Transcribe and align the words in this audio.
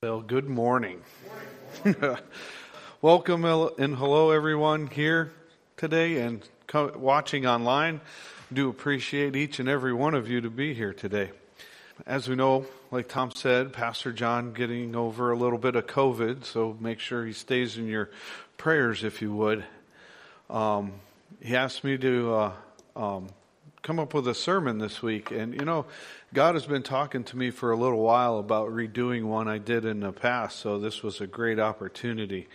Well, 0.00 0.20
good 0.20 0.48
morning. 0.48 1.02
Welcome 3.02 3.44
and 3.44 3.96
hello, 3.96 4.30
everyone 4.30 4.86
here 4.86 5.32
today 5.76 6.18
and 6.18 6.48
watching 6.72 7.48
online. 7.48 8.00
Do 8.52 8.68
appreciate 8.68 9.34
each 9.34 9.58
and 9.58 9.68
every 9.68 9.92
one 9.92 10.14
of 10.14 10.28
you 10.28 10.40
to 10.40 10.50
be 10.50 10.72
here 10.72 10.92
today. 10.92 11.32
As 12.06 12.28
we 12.28 12.36
know, 12.36 12.64
like 12.92 13.08
Tom 13.08 13.32
said, 13.32 13.72
Pastor 13.72 14.12
John 14.12 14.52
getting 14.52 14.94
over 14.94 15.32
a 15.32 15.36
little 15.36 15.58
bit 15.58 15.74
of 15.74 15.88
COVID, 15.88 16.44
so 16.44 16.76
make 16.78 17.00
sure 17.00 17.26
he 17.26 17.32
stays 17.32 17.76
in 17.76 17.88
your 17.88 18.08
prayers 18.56 19.02
if 19.02 19.20
you 19.20 19.34
would. 19.34 19.64
Um, 20.48 20.92
he 21.42 21.56
asked 21.56 21.82
me 21.82 21.98
to 21.98 22.34
uh, 22.34 22.52
um, 22.94 23.26
come 23.82 23.98
up 23.98 24.14
with 24.14 24.26
a 24.28 24.34
sermon 24.34 24.78
this 24.78 25.02
week, 25.02 25.30
and 25.30 25.54
you 25.54 25.64
know, 25.64 25.86
God 26.34 26.54
has 26.54 26.66
been 26.66 26.82
talking 26.82 27.24
to 27.24 27.36
me 27.36 27.50
for 27.50 27.70
a 27.70 27.76
little 27.76 28.00
while 28.00 28.38
about 28.38 28.70
redoing 28.70 29.24
one 29.24 29.48
I 29.48 29.58
did 29.58 29.84
in 29.84 30.00
the 30.00 30.12
past, 30.12 30.58
so 30.58 30.78
this 30.78 31.02
was 31.02 31.20
a 31.20 31.26
great 31.26 31.58
opportunity. 31.58 32.48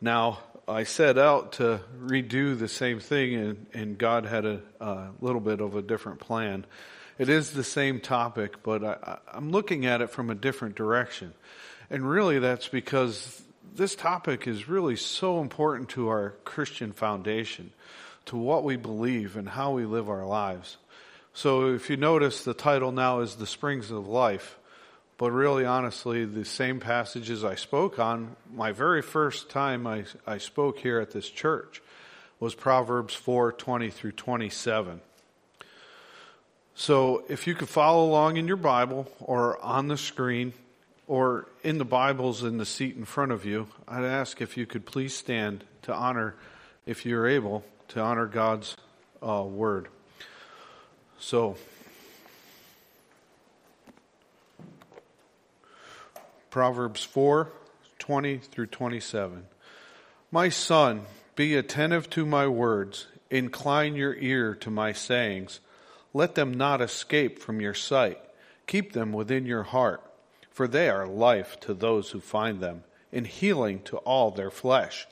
Now, 0.00 0.40
I 0.68 0.82
set 0.82 1.16
out 1.16 1.52
to 1.52 1.80
redo 2.02 2.58
the 2.58 2.68
same 2.68 2.98
thing, 2.98 3.34
and, 3.34 3.66
and 3.72 3.98
God 3.98 4.26
had 4.26 4.44
a, 4.44 4.60
a, 4.80 5.08
little 5.20 5.40
bit 5.40 5.60
of 5.60 5.76
a 5.76 5.82
different 5.82 6.18
plan. 6.18 6.66
It 7.18 7.28
is 7.28 7.52
the 7.52 7.64
same 7.64 8.00
topic, 8.00 8.62
but 8.62 8.84
I, 8.84 9.18
I'm 9.32 9.50
looking 9.50 9.86
at 9.86 10.00
it 10.00 10.10
from 10.10 10.28
a 10.28 10.34
different 10.34 10.74
direction. 10.74 11.32
And 11.88 12.08
really, 12.08 12.40
that's 12.40 12.66
because 12.66 13.42
this 13.74 13.94
topic 13.94 14.48
is 14.48 14.68
really 14.68 14.96
so 14.96 15.40
important 15.40 15.90
to 15.90 16.08
our 16.08 16.30
Christian 16.44 16.92
foundation, 16.92 17.72
to 18.26 18.36
what 18.36 18.64
we 18.64 18.76
believe 18.76 19.36
and 19.36 19.48
how 19.48 19.72
we 19.72 19.84
live 19.84 20.08
our 20.08 20.26
lives. 20.26 20.76
So 21.32 21.74
if 21.74 21.90
you 21.90 21.96
notice, 21.96 22.44
the 22.44 22.54
title 22.54 22.92
now 22.92 23.20
is 23.20 23.36
The 23.36 23.46
Springs 23.46 23.90
of 23.90 24.08
Life. 24.08 24.58
But 25.18 25.30
really, 25.30 25.64
honestly, 25.64 26.24
the 26.24 26.44
same 26.44 26.78
passages 26.78 27.42
I 27.42 27.54
spoke 27.54 27.98
on, 27.98 28.36
my 28.52 28.72
very 28.72 29.00
first 29.00 29.48
time 29.48 29.86
I, 29.86 30.04
I 30.26 30.38
spoke 30.38 30.78
here 30.78 31.00
at 31.00 31.12
this 31.12 31.30
church 31.30 31.80
was 32.38 32.54
Proverbs 32.54 33.14
4 33.14 33.52
20 33.52 33.90
through 33.90 34.12
27. 34.12 35.00
So 36.74 37.24
if 37.30 37.46
you 37.46 37.54
could 37.54 37.70
follow 37.70 38.04
along 38.04 38.36
in 38.36 38.46
your 38.46 38.58
Bible 38.58 39.10
or 39.20 39.58
on 39.64 39.88
the 39.88 39.96
screen 39.96 40.52
or 41.06 41.48
in 41.62 41.78
the 41.78 41.86
Bibles 41.86 42.42
in 42.44 42.58
the 42.58 42.66
seat 42.66 42.96
in 42.96 43.06
front 43.06 43.32
of 43.32 43.46
you, 43.46 43.68
I'd 43.88 44.04
ask 44.04 44.42
if 44.42 44.58
you 44.58 44.66
could 44.66 44.84
please 44.84 45.14
stand 45.14 45.64
to 45.82 45.94
honor, 45.94 46.34
if 46.84 47.06
you're 47.06 47.26
able, 47.26 47.64
to 47.88 48.00
honor 48.00 48.26
God's 48.26 48.76
uh, 49.22 49.42
word. 49.42 49.88
So, 51.18 51.56
Proverbs 56.50 57.04
4 57.04 57.50
20 57.98 58.38
through 58.38 58.66
27. 58.66 59.46
My 60.30 60.48
son, 60.48 61.02
be 61.34 61.56
attentive 61.56 62.08
to 62.10 62.24
my 62.24 62.46
words, 62.46 63.06
incline 63.30 63.96
your 63.96 64.14
ear 64.14 64.54
to 64.56 64.70
my 64.70 64.92
sayings. 64.92 65.60
Let 66.14 66.34
them 66.34 66.54
not 66.54 66.80
escape 66.80 67.40
from 67.40 67.60
your 67.60 67.74
sight. 67.74 68.20
Keep 68.66 68.92
them 68.92 69.12
within 69.12 69.44
your 69.44 69.64
heart, 69.64 70.02
for 70.50 70.66
they 70.66 70.88
are 70.88 71.06
life 71.06 71.58
to 71.60 71.74
those 71.74 72.10
who 72.10 72.20
find 72.20 72.60
them, 72.60 72.84
and 73.12 73.26
healing 73.26 73.82
to 73.82 73.98
all 73.98 74.30
their 74.30 74.50
flesh. 74.50 75.06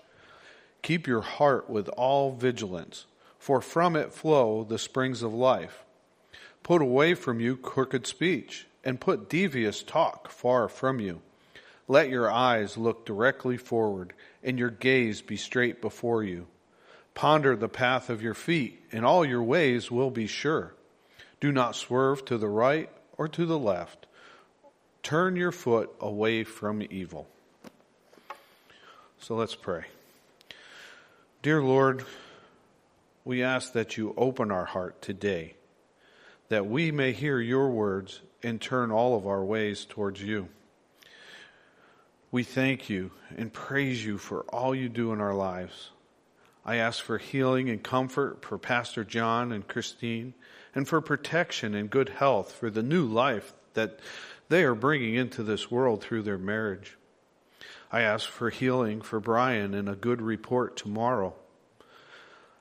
Keep 0.85 1.07
your 1.07 1.23
heart 1.23 1.71
with 1.71 1.89
all 1.97 2.33
vigilance, 2.33 3.07
for 3.39 3.63
from 3.63 3.97
it 3.97 4.13
flow 4.13 4.65
the 4.65 4.79
springs 4.79 5.23
of 5.23 5.33
life. 5.33 5.83
Put 6.63 6.83
away 6.83 7.15
from 7.15 7.41
you 7.41 7.57
crooked 7.57 8.07
speech, 8.07 8.67
and 8.85 9.01
put 9.01 9.31
devious 9.31 9.83
talk 9.83 10.29
far 10.29 10.69
from 10.69 11.01
you. 11.01 11.23
Let 11.89 12.11
your 12.11 12.31
eyes 12.31 12.77
look 12.77 13.07
directly 13.07 13.57
forward, 13.57 14.13
and 14.43 14.59
your 14.59 14.69
gaze 14.69 15.23
be 15.23 15.39
straight 15.39 15.81
before 15.81 16.23
you. 16.23 16.49
Ponder 17.15 17.57
the 17.57 17.67
path 17.67 18.11
of 18.11 18.21
your 18.21 18.35
feet, 18.35 18.85
and 18.93 19.07
all 19.07 19.25
your 19.25 19.43
ways 19.43 19.91
will 19.91 20.11
be 20.11 20.27
sure. 20.27 20.75
Do 21.41 21.51
not 21.51 21.77
swerve 21.77 22.27
to 22.27 22.37
the 22.37 22.49
right 22.49 22.91
or 23.17 23.27
to 23.29 23.47
the 23.47 23.59
left. 23.59 24.05
Turn 25.03 25.35
your 25.35 25.53
foot 25.53 25.95
away 25.99 26.45
from 26.45 26.83
evil. 26.91 27.27
So 29.19 29.35
let's 29.35 29.55
pray. 29.55 29.87
Dear 31.45 31.63
Lord, 31.63 32.07
we 33.23 33.43
ask 33.43 33.75
that 33.75 33.99
you 33.99 34.15
open 34.17 34.51
our 34.51 34.65
heart 34.65 35.03
today 35.03 35.57
that 36.49 36.65
we 36.65 36.91
may 36.91 37.13
hear 37.13 37.39
your 37.39 37.69
words 37.69 38.23
and 38.43 38.59
turn 38.59 38.91
all 38.91 39.15
of 39.15 39.27
our 39.27 39.45
ways 39.45 39.85
towards 39.85 40.23
you. 40.23 40.49
We 42.31 42.45
thank 42.45 42.89
you 42.89 43.11
and 43.37 43.53
praise 43.53 44.03
you 44.03 44.17
for 44.17 44.45
all 44.45 44.75
you 44.75 44.89
do 44.89 45.13
in 45.13 45.21
our 45.21 45.35
lives. 45.35 45.91
I 46.65 46.77
ask 46.77 47.05
for 47.05 47.19
healing 47.19 47.69
and 47.69 47.83
comfort 47.83 48.43
for 48.43 48.57
Pastor 48.57 49.05
John 49.05 49.53
and 49.53 49.69
Christine, 49.69 50.33
and 50.75 50.89
for 50.89 51.03
protection 51.03 51.75
and 51.75 51.91
good 51.91 52.09
health 52.09 52.53
for 52.53 52.71
the 52.71 52.83
new 52.83 53.05
life 53.05 53.53
that 53.75 54.01
they 54.49 54.65
are 54.65 54.75
bringing 54.75 55.15
into 55.15 55.43
this 55.43 55.71
world 55.71 56.03
through 56.03 56.23
their 56.23 56.39
marriage. 56.39 56.97
I 57.95 58.01
ask 58.01 58.29
for 58.29 58.51
healing 58.51 59.03
for 59.03 59.21
Brian 59.21 59.73
and 59.73 59.89
a 59.89 59.95
good 59.95 60.21
report 60.21 60.77
tomorrow. 60.77 61.33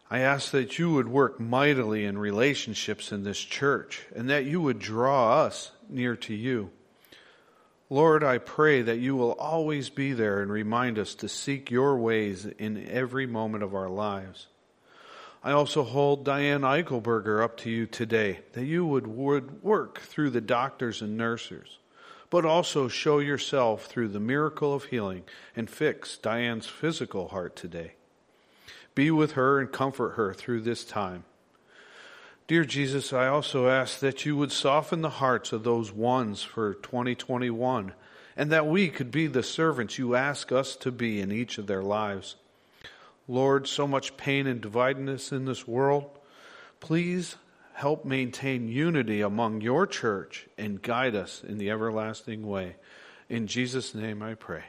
I 0.08 0.20
ask 0.20 0.52
that 0.52 0.78
you 0.78 0.94
would 0.94 1.08
work 1.08 1.40
mightily 1.40 2.06
in 2.06 2.20
relationships 2.20 3.12
in 3.12 3.24
this 3.24 3.40
church 3.40 4.06
and 4.16 4.30
that 4.30 4.46
you 4.46 4.62
would 4.62 4.78
draw 4.78 5.42
us 5.42 5.72
near 5.90 6.16
to 6.18 6.36
you. 6.36 6.70
Lord, 7.90 8.24
I 8.24 8.38
pray 8.38 8.84
that 8.84 9.00
you 9.00 9.16
will 9.16 9.32
always 9.32 9.90
be 9.90 10.14
there 10.14 10.40
and 10.40 10.52
remind 10.52 11.00
us 11.00 11.16
to 11.16 11.28
seek 11.28 11.72
your 11.72 11.98
ways 11.98 12.46
in 12.46 12.88
every 12.88 13.26
moment 13.26 13.64
of 13.64 13.74
our 13.74 13.90
lives. 13.90 14.46
I 15.44 15.52
also 15.54 15.82
hold 15.82 16.26
Diane 16.26 16.62
Eichelberger 16.62 17.44
up 17.44 17.58
to 17.58 17.72
you 17.72 17.88
today, 17.88 18.42
that 18.52 18.66
you 18.66 18.86
would, 18.86 19.08
would 19.08 19.64
work 19.64 20.00
through 20.00 20.30
the 20.30 20.42
doctors 20.42 21.02
and 21.02 21.18
nurses, 21.18 21.80
but 22.34 22.46
also 22.46 22.88
show 22.88 23.20
yourself 23.20 23.86
through 23.86 24.08
the 24.08 24.20
miracle 24.20 24.74
of 24.74 24.86
healing 24.86 25.24
and 25.56 25.70
fix 25.70 26.18
Diane's 26.18 26.66
physical 26.66 27.28
heart 27.28 27.56
today. 27.56 27.92
Be 28.96 29.12
with 29.12 29.34
her 29.34 29.60
and 29.60 29.72
comfort 29.72 30.16
her 30.16 30.34
through 30.34 30.62
this 30.62 30.84
time. 30.84 31.26
Dear 32.48 32.66
Jesus, 32.66 33.14
I 33.14 33.28
also 33.28 33.68
ask 33.68 34.00
that 34.00 34.26
you 34.26 34.36
would 34.36 34.52
soften 34.52 35.04
the 35.04 35.12
hearts 35.12 35.54
of 35.54 35.64
those 35.64 35.92
ones 35.92 36.42
for 36.42 36.74
2021 36.74 37.94
and 38.36 38.52
that 38.52 38.66
we 38.66 38.90
could 38.90 39.12
be 39.12 39.28
the 39.28 39.44
servants 39.44 40.00
you 40.00 40.16
ask 40.16 40.52
us 40.52 40.76
to 40.78 40.92
be 40.92 41.22
in 41.22 41.32
each 41.32 41.60
of 41.60 41.68
their 41.68 41.84
lives. 41.84 42.36
Lord, 43.28 43.68
so 43.68 43.86
much 43.86 44.18
pain 44.18 44.48
and 44.48 44.60
dividedness 44.60 45.32
in 45.32 45.46
this 45.46 45.68
world. 45.68 46.10
Please 46.80 47.36
help 47.73 48.06
maintain 48.06 48.67
unity 48.67 49.22
among 49.22 49.61
your 49.61 49.85
church 49.85 50.47
and 50.57 50.81
guide 50.81 51.16
us 51.16 51.44
in 51.44 51.57
the 51.57 51.69
everlasting 51.69 52.47
way. 52.47 52.75
In 53.29 53.47
Jesus' 53.47 53.95
name 53.95 54.22
I 54.22 54.35
pray. 54.35 54.63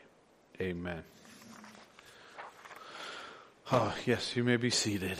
Amen. 0.61 1.05
Oh, 3.73 3.95
yes, 4.07 4.37
you 4.37 4.45
may 4.45 4.57
be 4.57 4.71
seated. 4.71 5.17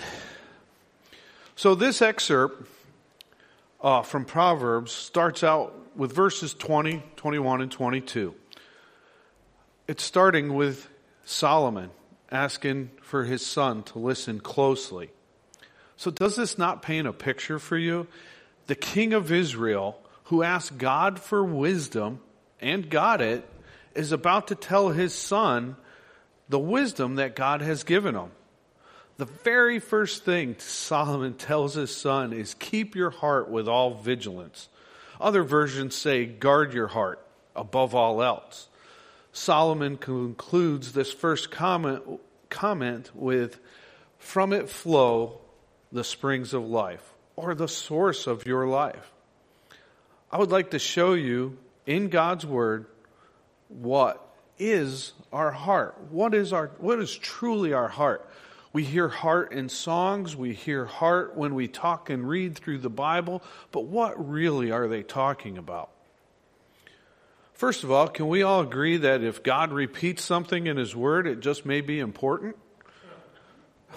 So, 1.57 1.75
this 1.75 2.03
excerpt 2.03 2.69
uh, 3.81 4.03
from 4.03 4.25
Proverbs 4.25 4.93
starts 4.93 5.43
out 5.43 5.75
with 5.97 6.13
verses 6.13 6.53
20, 6.55 7.03
21, 7.17 7.63
and 7.63 7.71
22. 7.71 8.35
It's 9.87 10.03
starting 10.03 10.55
with 10.55 10.89
Solomon 11.25 11.91
asking 12.31 12.91
for 13.03 13.25
his 13.25 13.45
son 13.45 13.83
to 13.85 13.99
listen 13.99 14.41
closely. 14.41 15.11
So, 15.97 16.11
does 16.11 16.37
this 16.37 16.59
not 16.59 16.83
paint 16.83 17.07
a 17.07 17.13
picture 17.13 17.59
for 17.59 17.77
you? 17.77 18.07
The 18.67 18.75
king 18.75 19.13
of 19.13 19.31
Israel, 19.31 19.99
who 20.25 20.43
asked 20.43 20.79
God 20.79 21.21
for 21.21 21.45
wisdom 21.45 22.21
and 22.61 22.91
got 22.91 23.21
it, 23.21 23.49
is 23.95 24.11
about 24.11 24.49
to 24.49 24.55
tell 24.55 24.89
his 24.89 25.15
son 25.15 25.77
the 26.49 26.59
wisdom 26.59 27.17
that 27.17 27.37
God 27.37 27.61
has 27.61 27.85
given 27.85 28.15
him. 28.15 28.31
The 29.17 29.27
very 29.27 29.79
first 29.79 30.25
thing 30.25 30.57
Solomon 30.59 31.35
tells 31.35 31.75
his 31.75 31.95
son 31.95 32.33
is 32.33 32.55
keep 32.55 32.97
your 32.97 33.11
heart 33.11 33.49
with 33.49 33.69
all 33.69 33.95
vigilance. 33.95 34.69
Other 35.21 35.45
versions 35.45 35.95
say 35.95 36.27
guard 36.27 36.75
your 36.75 36.89
heart 36.89 37.25
above 37.55 37.95
all 37.95 38.23
else. 38.23 38.69
Solomon 39.33 39.97
concludes 39.97 40.93
this 40.93 41.13
first 41.13 41.51
comment, 41.51 42.03
comment 42.51 43.11
with 43.15 43.61
from 44.19 44.53
it 44.53 44.69
flow 44.69 45.41
the 45.95 46.05
springs 46.05 46.53
of 46.53 46.69
life 46.69 47.15
or 47.37 47.55
the 47.55 47.69
source 47.69 48.27
of 48.27 48.47
your 48.47 48.67
life. 48.67 49.13
I 50.31 50.39
would 50.39 50.51
like 50.51 50.73
to 50.73 50.79
show 50.79 51.15
you 51.15 51.57
in 51.87 52.09
God's 52.09 52.45
word 52.45 52.87
what 53.69 54.21
is 54.59 55.13
our 55.33 55.53
heart. 55.53 55.97
What 56.11 56.35
is 56.35 56.53
our 56.53 56.73
what 56.79 56.99
is 56.99 57.17
truly 57.17 57.73
our 57.73 57.89
heart? 57.89 58.29
We 58.73 58.83
hear 58.83 59.09
heart 59.09 59.53
in 59.53 59.69
songs, 59.69 60.35
we 60.35 60.53
hear 60.53 60.85
heart 60.85 61.37
when 61.37 61.55
we 61.55 61.69
talk 61.69 62.11
and 62.11 62.29
read 62.29 62.57
through 62.57 62.79
the 62.79 62.91
Bible, 62.91 63.41
but 63.71 63.85
what 63.85 64.29
really 64.29 64.73
are 64.73 64.89
they 64.89 65.05
talking 65.05 65.59
about? 65.59 65.91
First 67.53 67.85
of 67.85 67.93
all, 67.93 68.09
can 68.09 68.27
we 68.27 68.43
all 68.43 68.63
agree 68.63 68.97
that 68.97 69.23
if 69.23 69.45
God 69.45 69.73
repeats 69.73 70.25
something 70.25 70.67
in 70.67 70.77
His 70.77 70.97
Word, 70.97 71.29
it 71.29 71.39
just 71.39 71.65
may 71.65 71.83
be 71.83 72.01
important? 72.01 72.57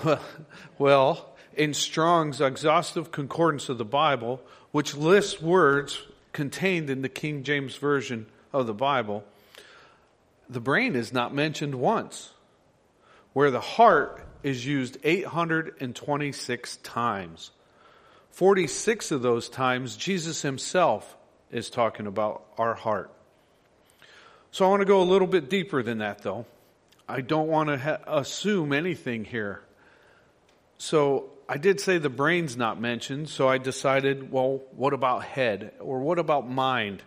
well, 0.78 1.37
in 1.58 1.74
Strong's 1.74 2.40
exhaustive 2.40 3.12
concordance 3.12 3.68
of 3.70 3.78
the 3.78 3.86
Bible, 3.86 4.42
which 4.72 4.96
lists 4.96 5.42
words 5.42 6.02
contained 6.32 6.90
in 6.90 7.02
the 7.02 7.10
King 7.10 7.44
James 7.44 7.76
Version 7.76 8.28
of 8.54 8.68
the 8.68 8.74
Bible, 8.74 9.24
the 10.50 10.60
brain 10.60 10.96
is 10.96 11.12
not 11.12 11.34
mentioned 11.34 11.76
once, 11.76 12.32
where 13.34 13.52
the 13.52 13.60
heart 13.60 14.26
is 14.44 14.66
used 14.66 14.98
826 15.04 16.78
times. 16.78 17.52
46 18.32 19.12
of 19.12 19.22
those 19.24 19.50
times, 19.50 19.98
Jesus 19.98 20.44
himself 20.44 21.18
is 21.52 21.70
talking 21.70 22.06
about 22.06 22.46
our 22.58 22.76
heart. 22.76 23.12
So 24.52 24.66
I 24.66 24.70
want 24.70 24.82
to 24.82 24.86
go 24.86 25.02
a 25.02 25.04
little 25.04 25.28
bit 25.28 25.50
deeper 25.50 25.82
than 25.82 25.98
that, 26.00 26.22
though. 26.22 26.46
I 27.10 27.22
don't 27.22 27.48
want 27.48 27.70
to 27.70 27.78
ha- 27.78 28.00
assume 28.06 28.74
anything 28.74 29.26
here. 29.26 29.62
So 30.78 31.32
I 31.50 31.58
did 31.58 31.80
say 31.80 31.98
the 31.98 32.10
brain's 32.10 32.58
not 32.58 32.80
mentioned, 32.80 33.30
so 33.30 33.48
I 33.48 33.58
decided, 33.58 34.32
well, 34.32 34.62
what 34.76 34.94
about 34.94 35.24
head? 35.24 35.72
Or 35.80 36.00
what 36.00 36.20
about 36.20 36.50
mind? 36.50 37.04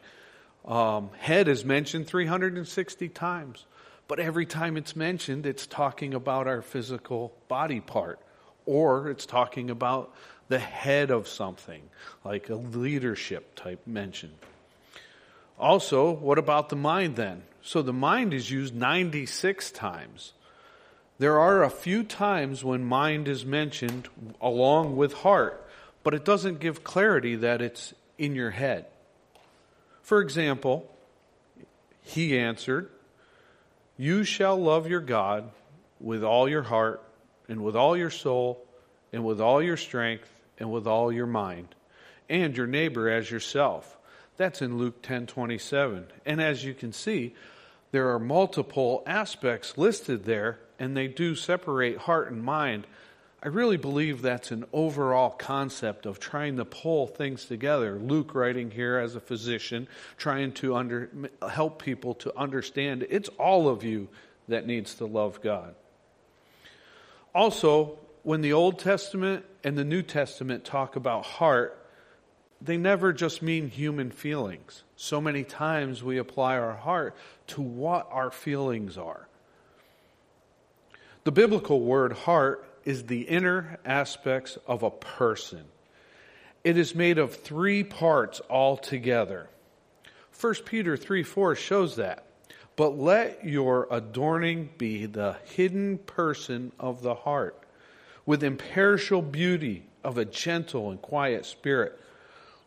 Um, 0.65 1.11
head 1.19 1.47
is 1.47 1.63
mentioned 1.65 2.07
360 2.07 3.09
times, 3.11 3.67
but 4.09 4.19
every 4.19 4.47
time 4.47 4.79
it's 4.79 4.97
mentioned, 4.97 5.45
it's 5.45 5.67
talking 5.67 6.15
about 6.15 6.47
our 6.47 6.63
physical 6.63 7.35
body 7.49 7.81
part, 7.81 8.19
or 8.65 9.11
it's 9.11 9.27
talking 9.27 9.69
about 9.69 10.15
the 10.49 10.59
head 10.59 11.11
of 11.11 11.29
something, 11.29 11.83
like 12.25 12.49
a 12.49 12.55
leadership 12.55 13.55
type 13.57 13.87
mention. 13.87 14.33
Also, 15.59 16.13
what 16.13 16.39
about 16.39 16.71
the 16.71 16.77
mind 16.77 17.17
then? 17.17 17.43
So 17.63 17.83
the 17.83 17.93
mind 17.93 18.33
is 18.33 18.51
used 18.51 18.75
96 18.75 19.71
times. 19.73 20.33
There 21.21 21.39
are 21.39 21.63
a 21.63 21.69
few 21.69 22.03
times 22.03 22.65
when 22.65 22.83
mind 22.83 23.29
is 23.29 23.45
mentioned 23.45 24.09
along 24.41 24.97
with 24.97 25.13
heart, 25.13 25.63
but 26.03 26.15
it 26.15 26.25
doesn't 26.25 26.61
give 26.61 26.83
clarity 26.83 27.37
that 27.37 27.61
it's 27.61 27.93
in 28.17 28.35
your 28.35 28.53
head. 28.53 28.87
For 30.01 30.23
example, 30.23 30.91
he 32.01 32.39
answered, 32.39 32.89
You 33.99 34.25
shall 34.25 34.57
love 34.57 34.89
your 34.89 35.03
God 35.03 35.51
with 36.01 36.25
all 36.25 36.49
your 36.49 36.63
heart, 36.63 37.03
and 37.51 37.63
with 37.63 37.77
all 37.77 37.99
your 37.99 38.09
soul, 38.09 38.67
and 39.13 39.23
with 39.23 39.43
all 39.43 39.63
your 39.63 39.77
strength, 39.77 40.33
and 40.59 40.73
with 40.73 40.87
all 40.87 41.13
your 41.13 41.27
mind, 41.27 41.75
and 42.31 42.57
your 42.57 42.67
neighbor 42.67 43.11
as 43.11 43.31
yourself. 43.31 43.99
That's 44.39 44.63
in 44.63 44.79
Luke 44.79 45.03
10:27. 45.03 46.07
And 46.25 46.41
as 46.41 46.65
you 46.65 46.73
can 46.73 46.95
see, 46.95 47.35
there 47.91 48.09
are 48.09 48.19
multiple 48.19 49.03
aspects 49.05 49.77
listed 49.77 50.25
there 50.25 50.61
and 50.81 50.97
they 50.97 51.07
do 51.07 51.37
separate 51.37 51.99
heart 51.99 52.33
and 52.33 52.43
mind, 52.43 52.87
I 53.43 53.49
really 53.49 53.77
believe 53.77 54.23
that's 54.23 54.51
an 54.51 54.65
overall 54.73 55.31
concept 55.31 56.05
of 56.07 56.19
trying 56.19 56.57
to 56.57 56.65
pull 56.65 57.07
things 57.07 57.45
together. 57.45 57.99
Luke 57.99 58.35
writing 58.35 58.71
here 58.71 58.99
as 58.99 59.15
a 59.15 59.21
physician, 59.21 59.89
trying 60.17 60.53
to 60.55 60.75
under, 60.75 61.11
help 61.49 61.83
people 61.83 62.15
to 62.17 62.37
understand 62.37 63.07
it's 63.09 63.29
all 63.39 63.69
of 63.69 63.85
you 63.85 64.09
that 64.49 64.67
needs 64.67 64.95
to 64.97 65.07
love 65.07 65.41
God. 65.41 65.75
Also, 67.35 67.99
when 68.25 68.41
the 68.41 68.53
Old 68.53 68.79
Testament 68.79 69.45
and 69.63 69.79
the 69.79 69.85
New 69.85 70.03
Testament 70.03 70.65
talk 70.65 70.97
about 70.97 71.25
heart, 71.25 71.77
they 72.61 72.77
never 72.77 73.13
just 73.13 73.41
mean 73.41 73.69
human 73.69 74.11
feelings. 74.11 74.83
So 74.97 75.21
many 75.21 75.45
times 75.45 76.03
we 76.03 76.19
apply 76.19 76.59
our 76.59 76.75
heart 76.75 77.17
to 77.49 77.63
what 77.63 78.07
our 78.11 78.31
feelings 78.31 78.99
are. 78.99 79.29
The 81.25 81.33
biblical 81.33 81.81
word 81.81 82.13
heart 82.13 82.65
is 82.85 83.05
the 83.05 83.23
inner 83.23 83.79
aspects 83.85 84.57
of 84.67 84.83
a 84.83 84.91
person. 84.91 85.65
It 86.65 86.79
is 86.79 86.95
made 86.95 87.19
of 87.19 87.35
three 87.35 87.85
parts 87.85 88.41
altogether. 88.49 89.49
1 90.41 90.55
Peter 90.65 90.97
3 90.97 91.23
4 91.23 91.55
shows 91.55 91.97
that. 91.97 92.25
But 92.77 92.97
let 92.99 93.45
your 93.45 93.87
adorning 93.91 94.71
be 94.79 95.05
the 95.05 95.37
hidden 95.45 95.99
person 95.99 96.73
of 96.81 97.03
the 97.03 97.15
heart, 97.15 97.59
with 98.25 98.43
imperishable 98.43 99.21
beauty 99.21 99.85
of 100.03 100.17
a 100.17 100.25
gentle 100.25 100.91
and 100.91 101.03
quiet 101.03 101.45
spirit, 101.45 101.99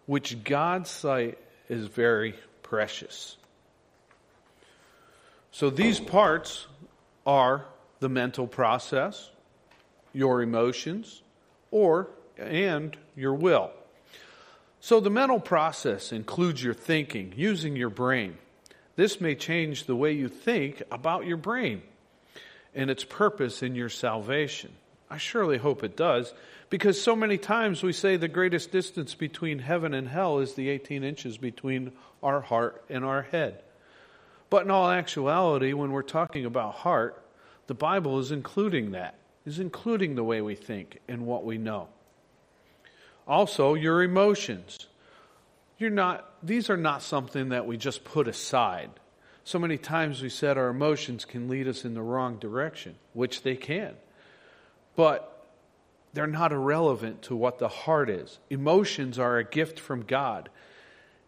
which 0.05 0.43
God's 0.43 0.91
sight 0.91 1.39
is 1.67 1.87
very 1.87 2.35
precious. 2.61 3.37
So 5.51 5.71
these 5.71 5.99
parts 5.99 6.67
are 7.25 7.65
the 8.03 8.09
mental 8.09 8.45
process, 8.45 9.31
your 10.11 10.41
emotions, 10.41 11.23
or 11.71 12.09
and 12.37 12.97
your 13.15 13.33
will. 13.33 13.71
So 14.81 14.99
the 14.99 15.09
mental 15.09 15.39
process 15.39 16.11
includes 16.11 16.61
your 16.61 16.73
thinking, 16.73 17.33
using 17.37 17.77
your 17.77 17.89
brain. 17.89 18.37
This 18.97 19.21
may 19.21 19.35
change 19.35 19.85
the 19.85 19.95
way 19.95 20.11
you 20.11 20.27
think 20.27 20.83
about 20.91 21.25
your 21.25 21.37
brain 21.37 21.81
and 22.75 22.91
its 22.91 23.05
purpose 23.05 23.63
in 23.63 23.73
your 23.73 23.87
salvation. 23.87 24.73
I 25.09 25.17
surely 25.17 25.57
hope 25.57 25.81
it 25.81 25.95
does, 25.95 26.33
because 26.69 27.01
so 27.01 27.15
many 27.15 27.37
times 27.37 27.83
we 27.83 27.93
say 27.93 28.17
the 28.17 28.27
greatest 28.27 28.69
distance 28.71 29.15
between 29.15 29.59
heaven 29.59 29.93
and 29.93 30.09
hell 30.09 30.39
is 30.39 30.55
the 30.55 30.67
18 30.67 31.05
inches 31.05 31.37
between 31.37 31.93
our 32.21 32.41
heart 32.41 32.83
and 32.89 33.05
our 33.05 33.21
head. 33.21 33.61
But 34.49 34.65
in 34.65 34.71
all 34.71 34.89
actuality, 34.89 35.71
when 35.71 35.93
we're 35.93 36.01
talking 36.01 36.43
about 36.43 36.73
heart, 36.73 37.22
the 37.67 37.73
Bible 37.73 38.19
is 38.19 38.31
including 38.31 38.91
that, 38.91 39.15
is 39.45 39.59
including 39.59 40.15
the 40.15 40.23
way 40.23 40.41
we 40.41 40.55
think 40.55 40.99
and 41.07 41.25
what 41.25 41.45
we 41.45 41.57
know. 41.57 41.87
Also, 43.27 43.73
your 43.73 44.03
emotions. 44.03 44.87
You're 45.77 45.89
not, 45.89 46.29
these 46.43 46.69
are 46.69 46.77
not 46.77 47.01
something 47.01 47.49
that 47.49 47.65
we 47.65 47.77
just 47.77 48.03
put 48.03 48.27
aside. 48.27 48.89
So 49.43 49.59
many 49.59 49.77
times 49.77 50.21
we 50.21 50.29
said 50.29 50.57
our 50.57 50.69
emotions 50.69 51.25
can 51.25 51.49
lead 51.49 51.67
us 51.67 51.83
in 51.85 51.93
the 51.93 52.01
wrong 52.01 52.37
direction, 52.37 52.95
which 53.13 53.43
they 53.43 53.55
can. 53.55 53.95
But 54.95 55.29
they're 56.13 56.27
not 56.27 56.51
irrelevant 56.51 57.23
to 57.23 57.35
what 57.35 57.59
the 57.59 57.67
heart 57.67 58.09
is. 58.09 58.39
Emotions 58.49 59.17
are 59.17 59.37
a 59.37 59.43
gift 59.43 59.79
from 59.79 60.03
God. 60.03 60.49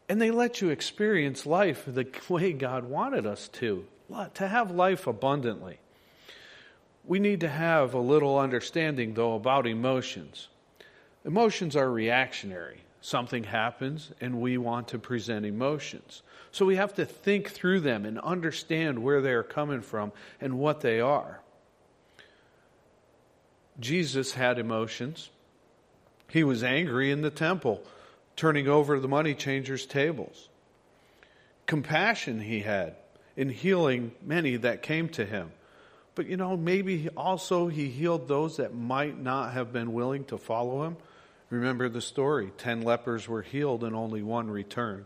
And 0.07 0.21
they 0.21 0.31
let 0.31 0.61
you 0.61 0.69
experience 0.69 1.45
life 1.45 1.83
the 1.87 2.07
way 2.29 2.53
God 2.53 2.85
wanted 2.85 3.25
us 3.25 3.47
to, 3.49 3.85
to 4.35 4.47
have 4.47 4.71
life 4.71 5.07
abundantly. 5.07 5.79
We 7.07 7.19
need 7.19 7.41
to 7.41 7.49
have 7.49 7.93
a 7.93 7.99
little 7.99 8.39
understanding, 8.39 9.13
though, 9.13 9.35
about 9.35 9.67
emotions. 9.67 10.47
Emotions 11.23 11.75
are 11.75 11.91
reactionary. 11.91 12.81
Something 13.01 13.43
happens, 13.43 14.11
and 14.19 14.41
we 14.41 14.57
want 14.57 14.87
to 14.87 14.97
present 14.97 15.45
emotions. 15.45 16.23
So 16.51 16.65
we 16.65 16.77
have 16.77 16.95
to 16.95 17.05
think 17.05 17.51
through 17.51 17.81
them 17.81 18.05
and 18.05 18.19
understand 18.19 19.03
where 19.03 19.21
they 19.21 19.33
are 19.33 19.43
coming 19.43 19.81
from 19.81 20.11
and 20.41 20.57
what 20.57 20.81
they 20.81 20.99
are. 20.99 21.41
Jesus 23.79 24.33
had 24.33 24.57
emotions. 24.57 25.29
He 26.29 26.43
was 26.43 26.63
angry 26.63 27.11
in 27.11 27.21
the 27.21 27.29
temple, 27.29 27.83
turning 28.35 28.67
over 28.67 28.99
the 28.99 29.07
money 29.07 29.35
changers' 29.35 29.85
tables. 29.85 30.49
Compassion 31.67 32.39
he 32.39 32.61
had 32.61 32.95
in 33.35 33.49
healing 33.49 34.13
many 34.23 34.55
that 34.55 34.81
came 34.81 35.09
to 35.09 35.25
him. 35.25 35.51
But 36.15 36.27
you 36.27 36.37
know, 36.37 36.55
maybe 36.55 37.09
also 37.09 37.67
he 37.67 37.89
healed 37.89 38.27
those 38.27 38.57
that 38.57 38.73
might 38.73 39.21
not 39.21 39.53
have 39.53 39.73
been 39.73 39.93
willing 39.93 40.23
to 40.25 40.37
follow 40.37 40.83
him. 40.85 40.97
Remember 41.49 41.89
the 41.89 42.01
story 42.01 42.51
ten 42.57 42.81
lepers 42.81 43.27
were 43.27 43.41
healed 43.41 43.83
and 43.83 43.95
only 43.95 44.23
one 44.23 44.49
returned. 44.49 45.05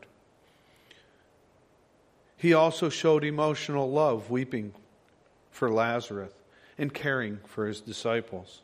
He 2.38 2.54
also 2.54 2.88
showed 2.88 3.25
emotional 3.25 3.92
love, 3.92 4.30
weeping 4.30 4.74
for 5.51 5.70
Lazarus 5.70 6.32
and 6.78 6.94
caring 6.94 7.39
for 7.46 7.68
his 7.68 7.82
disciples. 7.82 8.62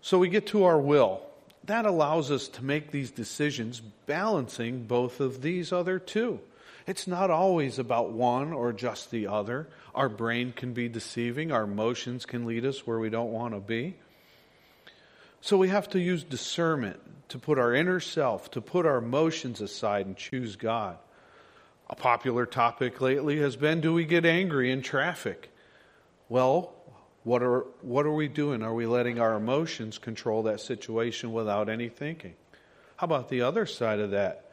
So 0.00 0.18
we 0.18 0.28
get 0.28 0.46
to 0.48 0.64
our 0.64 0.78
will. 0.78 1.20
That 1.64 1.86
allows 1.86 2.30
us 2.30 2.48
to 2.48 2.64
make 2.64 2.90
these 2.90 3.10
decisions 3.10 3.80
balancing 3.80 4.84
both 4.84 5.20
of 5.20 5.42
these 5.42 5.72
other 5.72 5.98
two. 5.98 6.40
It's 6.86 7.06
not 7.06 7.30
always 7.30 7.78
about 7.78 8.12
one 8.12 8.52
or 8.52 8.72
just 8.72 9.10
the 9.10 9.26
other. 9.26 9.68
Our 9.94 10.08
brain 10.08 10.52
can 10.52 10.74
be 10.74 10.88
deceiving, 10.88 11.50
our 11.50 11.62
emotions 11.62 12.26
can 12.26 12.44
lead 12.44 12.64
us 12.66 12.86
where 12.86 12.98
we 12.98 13.10
don't 13.10 13.32
want 13.32 13.54
to 13.54 13.60
be. 13.60 13.96
So 15.40 15.56
we 15.56 15.68
have 15.68 15.88
to 15.90 16.00
use 16.00 16.24
discernment 16.24 17.00
to 17.28 17.38
put 17.38 17.58
our 17.58 17.74
inner 17.74 18.00
self, 18.00 18.50
to 18.52 18.60
put 18.60 18.86
our 18.86 18.98
emotions 18.98 19.60
aside 19.60 20.06
and 20.06 20.16
choose 20.16 20.56
God. 20.56 20.98
A 21.88 21.94
popular 21.94 22.46
topic 22.46 23.00
lately 23.00 23.38
has 23.38 23.56
been 23.56 23.80
do 23.80 23.92
we 23.92 24.04
get 24.04 24.24
angry 24.24 24.70
in 24.70 24.82
traffic? 24.82 25.50
Well, 26.28 26.74
what 27.24 27.42
are, 27.42 27.60
what 27.80 28.06
are 28.06 28.12
we 28.12 28.28
doing? 28.28 28.62
Are 28.62 28.74
we 28.74 28.86
letting 28.86 29.18
our 29.18 29.34
emotions 29.34 29.98
control 29.98 30.44
that 30.44 30.60
situation 30.60 31.32
without 31.32 31.68
any 31.68 31.88
thinking? 31.88 32.34
How 32.96 33.06
about 33.06 33.28
the 33.28 33.42
other 33.42 33.66
side 33.66 34.00
of 34.00 34.10
that? 34.12 34.43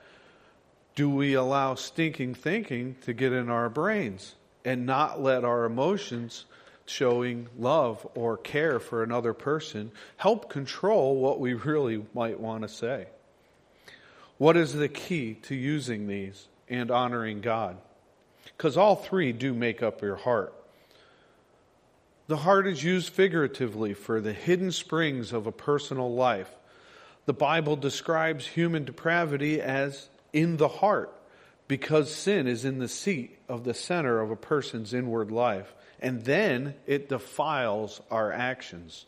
Do 0.95 1.09
we 1.09 1.33
allow 1.33 1.75
stinking 1.75 2.35
thinking 2.35 2.95
to 3.01 3.13
get 3.13 3.31
in 3.31 3.49
our 3.49 3.69
brains 3.69 4.35
and 4.65 4.85
not 4.85 5.21
let 5.21 5.43
our 5.43 5.65
emotions 5.65 6.45
showing 6.85 7.47
love 7.57 8.05
or 8.15 8.37
care 8.37 8.79
for 8.79 9.01
another 9.01 9.33
person 9.33 9.91
help 10.17 10.49
control 10.49 11.15
what 11.15 11.39
we 11.39 11.53
really 11.53 12.03
might 12.13 12.39
want 12.39 12.63
to 12.63 12.67
say? 12.67 13.07
What 14.37 14.57
is 14.57 14.73
the 14.73 14.89
key 14.89 15.35
to 15.43 15.55
using 15.55 16.07
these 16.07 16.47
and 16.67 16.91
honoring 16.91 17.41
God? 17.41 17.77
Because 18.57 18.75
all 18.75 18.95
three 18.95 19.31
do 19.31 19.53
make 19.53 19.81
up 19.81 20.01
your 20.01 20.17
heart. 20.17 20.53
The 22.27 22.37
heart 22.37 22.67
is 22.67 22.83
used 22.83 23.09
figuratively 23.09 23.93
for 23.93 24.21
the 24.21 24.33
hidden 24.33 24.71
springs 24.71 25.33
of 25.33 25.47
a 25.47 25.51
personal 25.51 26.13
life. 26.13 26.49
The 27.25 27.33
Bible 27.33 27.75
describes 27.75 28.47
human 28.47 28.83
depravity 28.83 29.61
as 29.61 30.09
in 30.33 30.57
the 30.57 30.67
heart 30.67 31.13
because 31.67 32.13
sin 32.13 32.47
is 32.47 32.65
in 32.65 32.79
the 32.79 32.87
seat 32.87 33.37
of 33.47 33.63
the 33.63 33.73
center 33.73 34.19
of 34.19 34.31
a 34.31 34.35
person's 34.35 34.93
inward 34.93 35.31
life 35.31 35.73
and 36.01 36.25
then 36.25 36.73
it 36.87 37.09
defiles 37.09 38.01
our 38.09 38.31
actions. 38.31 39.05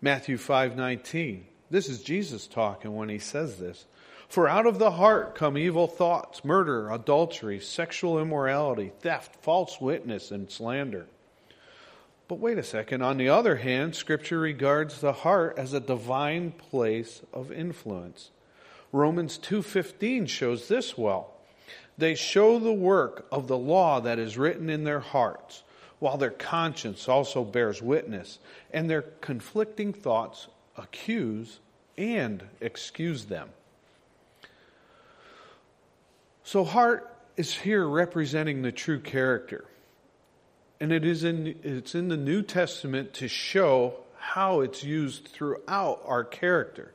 Matthew 0.00 0.36
5:19. 0.36 1.46
This 1.70 1.88
is 1.88 2.02
Jesus 2.02 2.46
talking 2.46 2.94
when 2.94 3.08
he 3.08 3.18
says 3.18 3.58
this. 3.58 3.86
For 4.28 4.48
out 4.48 4.66
of 4.66 4.78
the 4.78 4.92
heart 4.92 5.34
come 5.34 5.56
evil 5.56 5.86
thoughts, 5.86 6.44
murder, 6.44 6.90
adultery, 6.90 7.60
sexual 7.60 8.18
immorality, 8.18 8.92
theft, 9.00 9.36
false 9.42 9.80
witness 9.80 10.30
and 10.30 10.50
slander. 10.50 11.06
But 12.28 12.38
wait 12.38 12.58
a 12.58 12.62
second. 12.62 13.02
On 13.02 13.18
the 13.18 13.28
other 13.28 13.56
hand, 13.56 13.94
Scripture 13.94 14.38
regards 14.38 15.00
the 15.00 15.12
heart 15.12 15.58
as 15.58 15.72
a 15.72 15.80
divine 15.80 16.52
place 16.52 17.22
of 17.32 17.52
influence. 17.52 18.30
Romans 18.92 19.38
2:15 19.38 20.26
shows 20.26 20.68
this 20.68 20.96
well. 20.96 21.32
They 21.96 22.14
show 22.14 22.58
the 22.58 22.72
work 22.72 23.26
of 23.32 23.48
the 23.48 23.58
law 23.58 24.00
that 24.00 24.18
is 24.18 24.38
written 24.38 24.68
in 24.68 24.84
their 24.84 25.00
hearts, 25.00 25.62
while 25.98 26.18
their 26.18 26.30
conscience 26.30 27.08
also 27.08 27.42
bears 27.44 27.80
witness, 27.80 28.38
and 28.70 28.88
their 28.88 29.02
conflicting 29.02 29.92
thoughts 29.92 30.48
accuse 30.76 31.58
and 31.96 32.44
excuse 32.60 33.26
them. 33.26 33.50
So 36.44 36.64
heart 36.64 37.08
is 37.36 37.54
here 37.54 37.86
representing 37.86 38.62
the 38.62 38.72
true 38.72 39.00
character. 39.00 39.64
And 40.80 40.92
it 40.92 41.04
is 41.04 41.22
in, 41.22 41.58
it's 41.62 41.94
in 41.94 42.08
the 42.08 42.16
New 42.16 42.42
Testament 42.42 43.14
to 43.14 43.28
show 43.28 43.94
how 44.18 44.60
it's 44.60 44.82
used 44.82 45.28
throughout 45.28 46.02
our 46.04 46.24
character. 46.24 46.92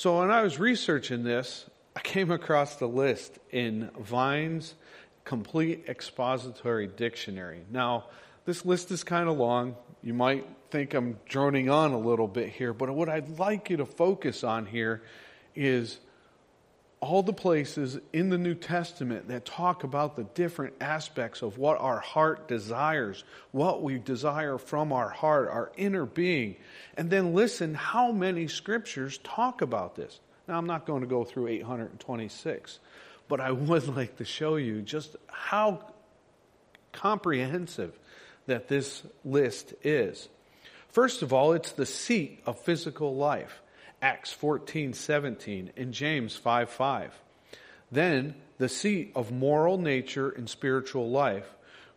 So 0.00 0.20
when 0.20 0.30
I 0.30 0.40
was 0.40 0.58
researching 0.58 1.24
this, 1.24 1.68
I 1.94 2.00
came 2.00 2.30
across 2.30 2.76
the 2.76 2.88
list 2.88 3.38
in 3.50 3.90
Vine's 4.00 4.74
Complete 5.26 5.84
Expository 5.90 6.86
Dictionary. 6.86 7.66
Now, 7.70 8.06
this 8.46 8.64
list 8.64 8.90
is 8.92 9.04
kind 9.04 9.28
of 9.28 9.36
long. 9.36 9.76
You 10.02 10.14
might 10.14 10.46
think 10.70 10.94
I'm 10.94 11.18
droning 11.28 11.68
on 11.68 11.92
a 11.92 11.98
little 11.98 12.28
bit 12.28 12.48
here, 12.48 12.72
but 12.72 12.88
what 12.88 13.10
I'd 13.10 13.38
like 13.38 13.68
you 13.68 13.76
to 13.76 13.84
focus 13.84 14.42
on 14.42 14.64
here 14.64 15.02
is 15.54 15.98
all 17.00 17.22
the 17.22 17.32
places 17.32 17.98
in 18.12 18.28
the 18.28 18.36
New 18.36 18.54
Testament 18.54 19.28
that 19.28 19.46
talk 19.46 19.84
about 19.84 20.16
the 20.16 20.24
different 20.24 20.74
aspects 20.82 21.40
of 21.40 21.56
what 21.56 21.80
our 21.80 21.98
heart 21.98 22.46
desires, 22.46 23.24
what 23.52 23.82
we 23.82 23.98
desire 23.98 24.58
from 24.58 24.92
our 24.92 25.08
heart, 25.08 25.48
our 25.48 25.72
inner 25.78 26.04
being. 26.04 26.56
And 26.98 27.08
then 27.08 27.32
listen 27.34 27.74
how 27.74 28.12
many 28.12 28.48
scriptures 28.48 29.18
talk 29.24 29.62
about 29.62 29.96
this. 29.96 30.20
Now, 30.46 30.58
I'm 30.58 30.66
not 30.66 30.84
going 30.84 31.00
to 31.00 31.06
go 31.06 31.24
through 31.24 31.46
826, 31.48 32.78
but 33.28 33.40
I 33.40 33.50
would 33.50 33.88
like 33.96 34.16
to 34.18 34.26
show 34.26 34.56
you 34.56 34.82
just 34.82 35.16
how 35.28 35.92
comprehensive 36.92 37.98
that 38.46 38.68
this 38.68 39.02
list 39.24 39.72
is. 39.82 40.28
First 40.88 41.22
of 41.22 41.32
all, 41.32 41.52
it's 41.52 41.72
the 41.72 41.86
seat 41.86 42.42
of 42.44 42.58
physical 42.60 43.14
life. 43.14 43.62
Acts 44.02 44.32
14, 44.32 44.92
17, 44.92 45.72
and 45.76 45.92
James 45.92 46.34
5, 46.36 46.70
5. 46.70 47.20
Then 47.92 48.34
the 48.58 48.68
seat 48.68 49.12
of 49.14 49.32
moral 49.32 49.78
nature 49.78 50.30
and 50.30 50.48
spiritual 50.48 51.10
life, 51.10 51.46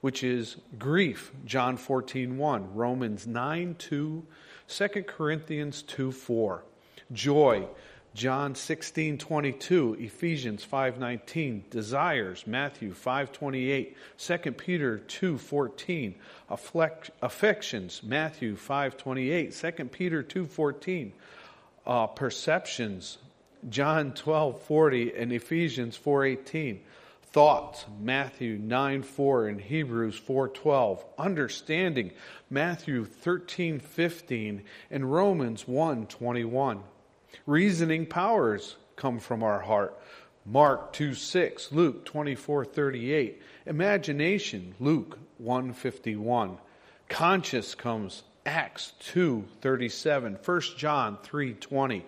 which 0.02 0.24
is 0.24 0.58
grief, 0.78 1.32
John 1.46 1.78
14, 1.78 2.38
1, 2.38 2.74
Romans 2.74 3.26
9, 3.26 3.76
2, 3.78 4.26
2 4.68 4.88
Corinthians 5.04 5.82
2, 5.84 6.12
4. 6.12 6.64
Joy, 7.12 7.68
John 8.14 8.54
16, 8.54 9.18
22, 9.18 9.98
Ephesians 10.00 10.64
5, 10.64 11.00
19, 11.00 11.64
desires, 11.70 12.46
Matthew 12.46 12.94
5, 12.94 13.32
28, 13.32 13.98
2 14.18 14.38
Peter 14.52 14.98
2, 15.00 15.38
14, 15.38 16.16
affections, 17.22 18.04
Matthew 18.04 18.56
5, 18.56 18.98
28, 18.98 19.54
2 19.78 19.86
Peter 19.86 20.22
2, 20.22 20.46
14, 20.46 21.14
uh, 21.86 22.08
perceptions, 22.08 23.18
John 23.70 24.14
12, 24.14 24.62
40 24.64 25.14
and 25.16 25.32
Ephesians 25.32 25.96
4, 25.96 26.26
18. 26.26 26.82
Thoughts, 27.24 27.86
Matthew 28.00 28.58
9, 28.60 29.02
4 29.02 29.48
and 29.48 29.60
Hebrews 29.60 30.16
4, 30.16 30.50
12. 30.50 31.04
Understanding, 31.18 32.12
Matthew 32.50 33.06
13, 33.06 33.80
15 33.80 34.62
and 34.92 35.12
Romans 35.12 35.68
1, 35.68 36.06
21. 36.08 36.84
Reasoning 37.48 38.06
powers 38.06 38.76
come 38.96 39.20
from 39.20 39.42
our 39.42 39.60
heart. 39.60 40.00
Mark 40.46 40.94
2, 40.94 41.16
6, 41.16 41.72
Luke 41.72 42.06
24, 42.06 42.66
38. 42.66 43.42
Imagination, 43.66 44.76
Luke 44.80 45.18
1, 45.40 45.74
51. 45.74 46.58
Conscious 47.10 47.74
comes 47.74 48.24
Acts 48.46 48.94
2:37, 49.00 50.38
1 50.38 50.78
John 50.78 51.18
3:20. 51.24 52.04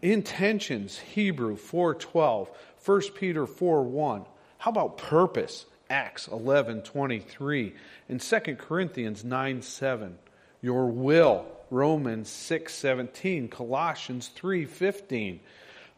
Intentions, 0.00 0.98
Hebrew 0.98 1.56
4:12, 1.56 2.48
1 2.76 3.14
Peter 3.14 3.46
4:1. 3.46 4.26
How 4.58 4.70
about 4.70 4.98
purpose? 4.98 5.66
Acts 5.90 6.28
11:23 6.28 7.74
and 8.08 8.20
2 8.20 8.58
Corinthians 8.58 9.24
9:7. 9.24 10.18
Your 10.60 10.86
will, 10.86 11.46
Romans 11.70 12.28
6:17, 12.28 13.48
Colossians 13.48 14.28
3:15. 14.28 15.40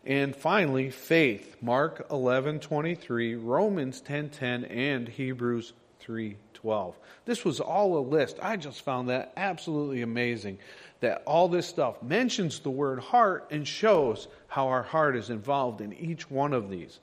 And 0.04 0.34
finally, 0.34 0.90
faith, 0.90 1.56
Mark 1.60 2.08
11:23, 2.10 3.34
Romans 3.34 4.00
10:10 4.00 4.64
and 4.64 5.08
Hebrews 5.08 5.72
3 5.98 6.36
12. 6.60 6.96
This 7.24 7.44
was 7.44 7.60
all 7.60 7.98
a 7.98 8.00
list. 8.00 8.38
I 8.42 8.56
just 8.56 8.82
found 8.82 9.08
that 9.08 9.32
absolutely 9.36 10.02
amazing 10.02 10.58
that 11.00 11.22
all 11.26 11.48
this 11.48 11.66
stuff 11.66 12.02
mentions 12.02 12.60
the 12.60 12.70
word 12.70 13.00
heart 13.00 13.48
and 13.50 13.66
shows 13.66 14.28
how 14.48 14.68
our 14.68 14.82
heart 14.82 15.16
is 15.16 15.30
involved 15.30 15.80
in 15.80 15.92
each 15.94 16.30
one 16.30 16.52
of 16.52 16.70
these. 16.70 16.98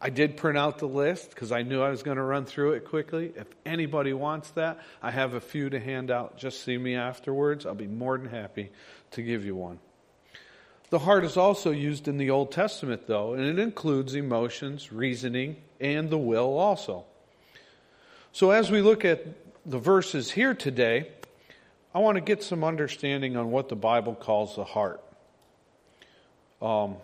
I 0.00 0.10
did 0.10 0.36
print 0.36 0.58
out 0.58 0.78
the 0.78 0.88
list 0.88 1.30
because 1.30 1.52
I 1.52 1.62
knew 1.62 1.80
I 1.80 1.90
was 1.90 2.02
going 2.02 2.16
to 2.16 2.22
run 2.22 2.44
through 2.44 2.72
it 2.72 2.84
quickly. 2.84 3.32
If 3.36 3.46
anybody 3.64 4.12
wants 4.12 4.50
that, 4.52 4.80
I 5.00 5.12
have 5.12 5.34
a 5.34 5.40
few 5.40 5.70
to 5.70 5.78
hand 5.78 6.10
out. 6.10 6.36
Just 6.36 6.64
see 6.64 6.76
me 6.76 6.96
afterwards. 6.96 7.66
I'll 7.66 7.74
be 7.74 7.86
more 7.86 8.18
than 8.18 8.28
happy 8.28 8.70
to 9.12 9.22
give 9.22 9.44
you 9.44 9.54
one. 9.54 9.78
The 10.90 10.98
heart 10.98 11.24
is 11.24 11.36
also 11.36 11.70
used 11.70 12.08
in 12.08 12.18
the 12.18 12.30
Old 12.30 12.50
Testament, 12.50 13.06
though, 13.06 13.34
and 13.34 13.44
it 13.44 13.58
includes 13.58 14.14
emotions, 14.14 14.92
reasoning, 14.92 15.56
and 15.80 16.10
the 16.10 16.18
will 16.18 16.58
also. 16.58 17.04
So, 18.34 18.50
as 18.50 18.70
we 18.70 18.80
look 18.80 19.04
at 19.04 19.26
the 19.66 19.78
verses 19.78 20.30
here 20.30 20.54
today, 20.54 21.10
I 21.94 21.98
want 21.98 22.16
to 22.16 22.22
get 22.22 22.42
some 22.42 22.64
understanding 22.64 23.36
on 23.36 23.50
what 23.50 23.68
the 23.68 23.76
Bible 23.76 24.14
calls 24.14 24.56
the 24.56 24.64
heart. 24.64 25.02
Um, 26.62 26.96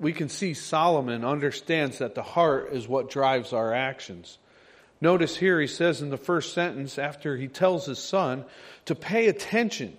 we 0.00 0.12
can 0.12 0.28
see 0.28 0.52
Solomon 0.52 1.24
understands 1.24 1.98
that 1.98 2.16
the 2.16 2.24
heart 2.24 2.72
is 2.72 2.88
what 2.88 3.08
drives 3.08 3.52
our 3.52 3.72
actions. 3.72 4.36
Notice 5.00 5.36
here 5.36 5.60
he 5.60 5.68
says 5.68 6.02
in 6.02 6.10
the 6.10 6.16
first 6.16 6.54
sentence, 6.54 6.98
after 6.98 7.36
he 7.36 7.46
tells 7.46 7.86
his 7.86 8.00
son 8.00 8.44
to 8.86 8.96
pay 8.96 9.28
attention, 9.28 9.96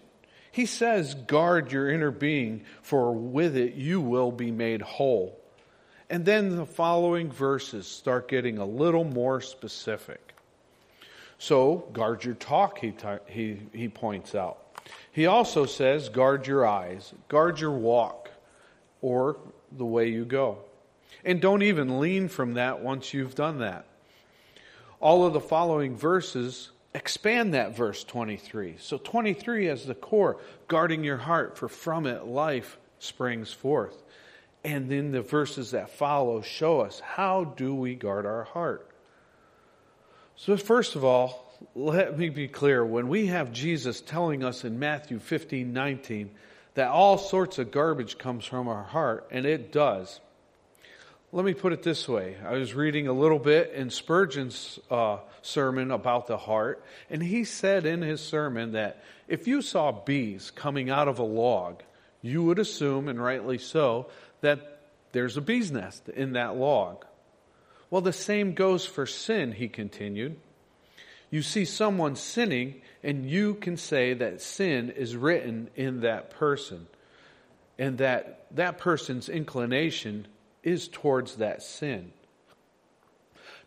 he 0.51 0.65
says, 0.65 1.13
Guard 1.13 1.72
your 1.72 1.89
inner 1.89 2.12
being, 2.12 2.65
for 2.82 3.13
with 3.13 3.55
it 3.55 3.75
you 3.75 4.01
will 4.01 4.34
be 4.34 4.51
made 4.51 4.82
whole. 4.82 5.39
And 6.10 6.25
then 6.25 6.58
the 6.58 6.65
following 6.65 7.32
verses 7.32 7.88
start 7.88 8.27
getting 8.27 8.58
a 8.58 8.65
little 8.65 9.05
more 9.05 9.39
specific. 9.39 10.25
So 11.38 11.88
guard 11.94 12.24
your 12.24 12.36
talk, 12.36 12.80
he, 12.80 12.94
he, 13.27 13.62
he 13.74 13.89
points 13.89 14.36
out. 14.36 14.60
He 15.12 15.25
also 15.25 15.65
says, 15.65 16.10
guard 16.10 16.48
your 16.48 16.65
eyes, 16.65 17.13
guard 17.27 17.60
your 17.60 17.72
walk, 17.72 18.30
or 19.01 19.38
the 19.72 19.86
way 19.86 20.10
you 20.10 20.25
go. 20.25 20.60
And 21.24 21.42
don't 21.42 21.63
even 21.63 22.00
lean 22.00 22.27
from 22.27 22.54
that 22.56 22.82
once 22.82 23.13
you've 23.13 23.36
done 23.36 23.60
that. 23.60 23.86
All 25.00 25.25
of 25.25 25.34
the 25.34 25.42
following 25.42 25.96
verses 25.96 26.72
expand 26.94 27.54
that 27.54 27.75
verse 27.75 28.04
23. 28.04 28.75
So 28.80 28.98
23 28.98 29.70
as 29.70 29.86
the 29.86 29.96
core, 29.96 30.38
guarding 30.68 31.04
your 31.04 31.18
heart, 31.18 31.58
for 31.58 31.68
from 31.68 32.06
it 32.06 32.25
life 32.25 32.77
springs 33.00 33.51
forth. 33.51 34.01
And 34.63 34.89
then 34.89 35.12
the 35.12 35.22
verses 35.22 35.72
that 35.72 35.92
follow 35.92 36.42
show 36.42 36.82
us 36.82 37.00
how 37.00 37.44
do 37.44 37.75
we 37.75 37.96
guard 37.96 38.25
our 38.25 38.46
heart. 38.46 38.89
So 40.38 40.58
first 40.58 40.96
of 40.96 41.06
all, 41.06 41.46
let 41.75 42.18
me 42.18 42.30
be 42.30 42.50
clear. 42.50 42.86
When 42.86 43.08
we 43.08 43.27
have 43.27 43.54
Jesus 43.54 44.01
telling 44.01 44.44
us 44.44 44.65
in 44.65 44.80
Matthew 44.80 45.20
15, 45.20 45.72
19, 45.72 46.30
that 46.74 46.89
all 46.89 47.18
sorts 47.18 47.58
of 47.58 47.72
garbage 47.72 48.18
comes 48.18 48.46
from 48.46 48.68
our 48.68 48.84
heart, 48.84 49.27
and 49.32 49.46
it 49.46 49.72
does. 49.72 50.20
Let 51.32 51.46
me 51.46 51.54
put 51.54 51.72
it 51.72 51.84
this 51.84 52.08
way. 52.08 52.36
I 52.46 52.54
was 52.54 52.74
reading 52.74 53.08
a 53.08 53.13
little 53.13 53.39
bit 53.39 53.72
in 53.74 53.89
Spurgeon's 53.89 54.77
uh, 54.92 55.20
sermon 55.42 55.92
about 55.92 56.27
the 56.27 56.38
heart, 56.38 56.84
and 57.10 57.24
he 57.24 57.46
said 57.46 57.86
in 57.86 58.01
his 58.01 58.20
sermon 58.20 58.74
that 58.74 59.04
if 59.30 59.48
you 59.48 59.62
saw 59.62 59.92
bees 59.92 60.51
coming 60.51 60.89
out 60.89 61.08
of 61.08 61.20
a 61.20 61.24
log, 61.24 61.82
you 62.22 62.44
would 62.44 62.60
assume, 62.60 63.08
and 63.08 63.24
rightly 63.24 63.58
so, 63.58 64.08
that 64.42 64.82
there's 65.13 65.38
a 65.38 65.42
bee's 65.42 65.72
nest 65.72 66.10
in 66.10 66.34
that 66.34 66.58
log. 66.58 67.06
Well, 67.89 68.01
the 68.01 68.13
same 68.13 68.54
goes 68.54 68.86
for 68.86 69.06
sin, 69.06 69.51
he 69.51 69.68
continued. 69.68 70.38
You 71.30 71.42
see 71.42 71.65
someone 71.65 72.15
sinning, 72.15 72.82
and 73.04 73.30
you 73.30 73.56
can 73.56 73.77
say 73.77 74.13
that 74.13 74.42
sin 74.42 74.89
is 74.89 75.15
written 75.15 75.70
in 75.75 76.01
that 76.01 76.32
person, 76.32 76.88
and 77.77 77.98
that 77.98 78.46
that 78.51 78.77
person's 78.77 79.30
inclination 79.30 80.27
is 80.63 80.88
towards 80.88 81.36
that 81.38 81.62
sin. 81.62 82.12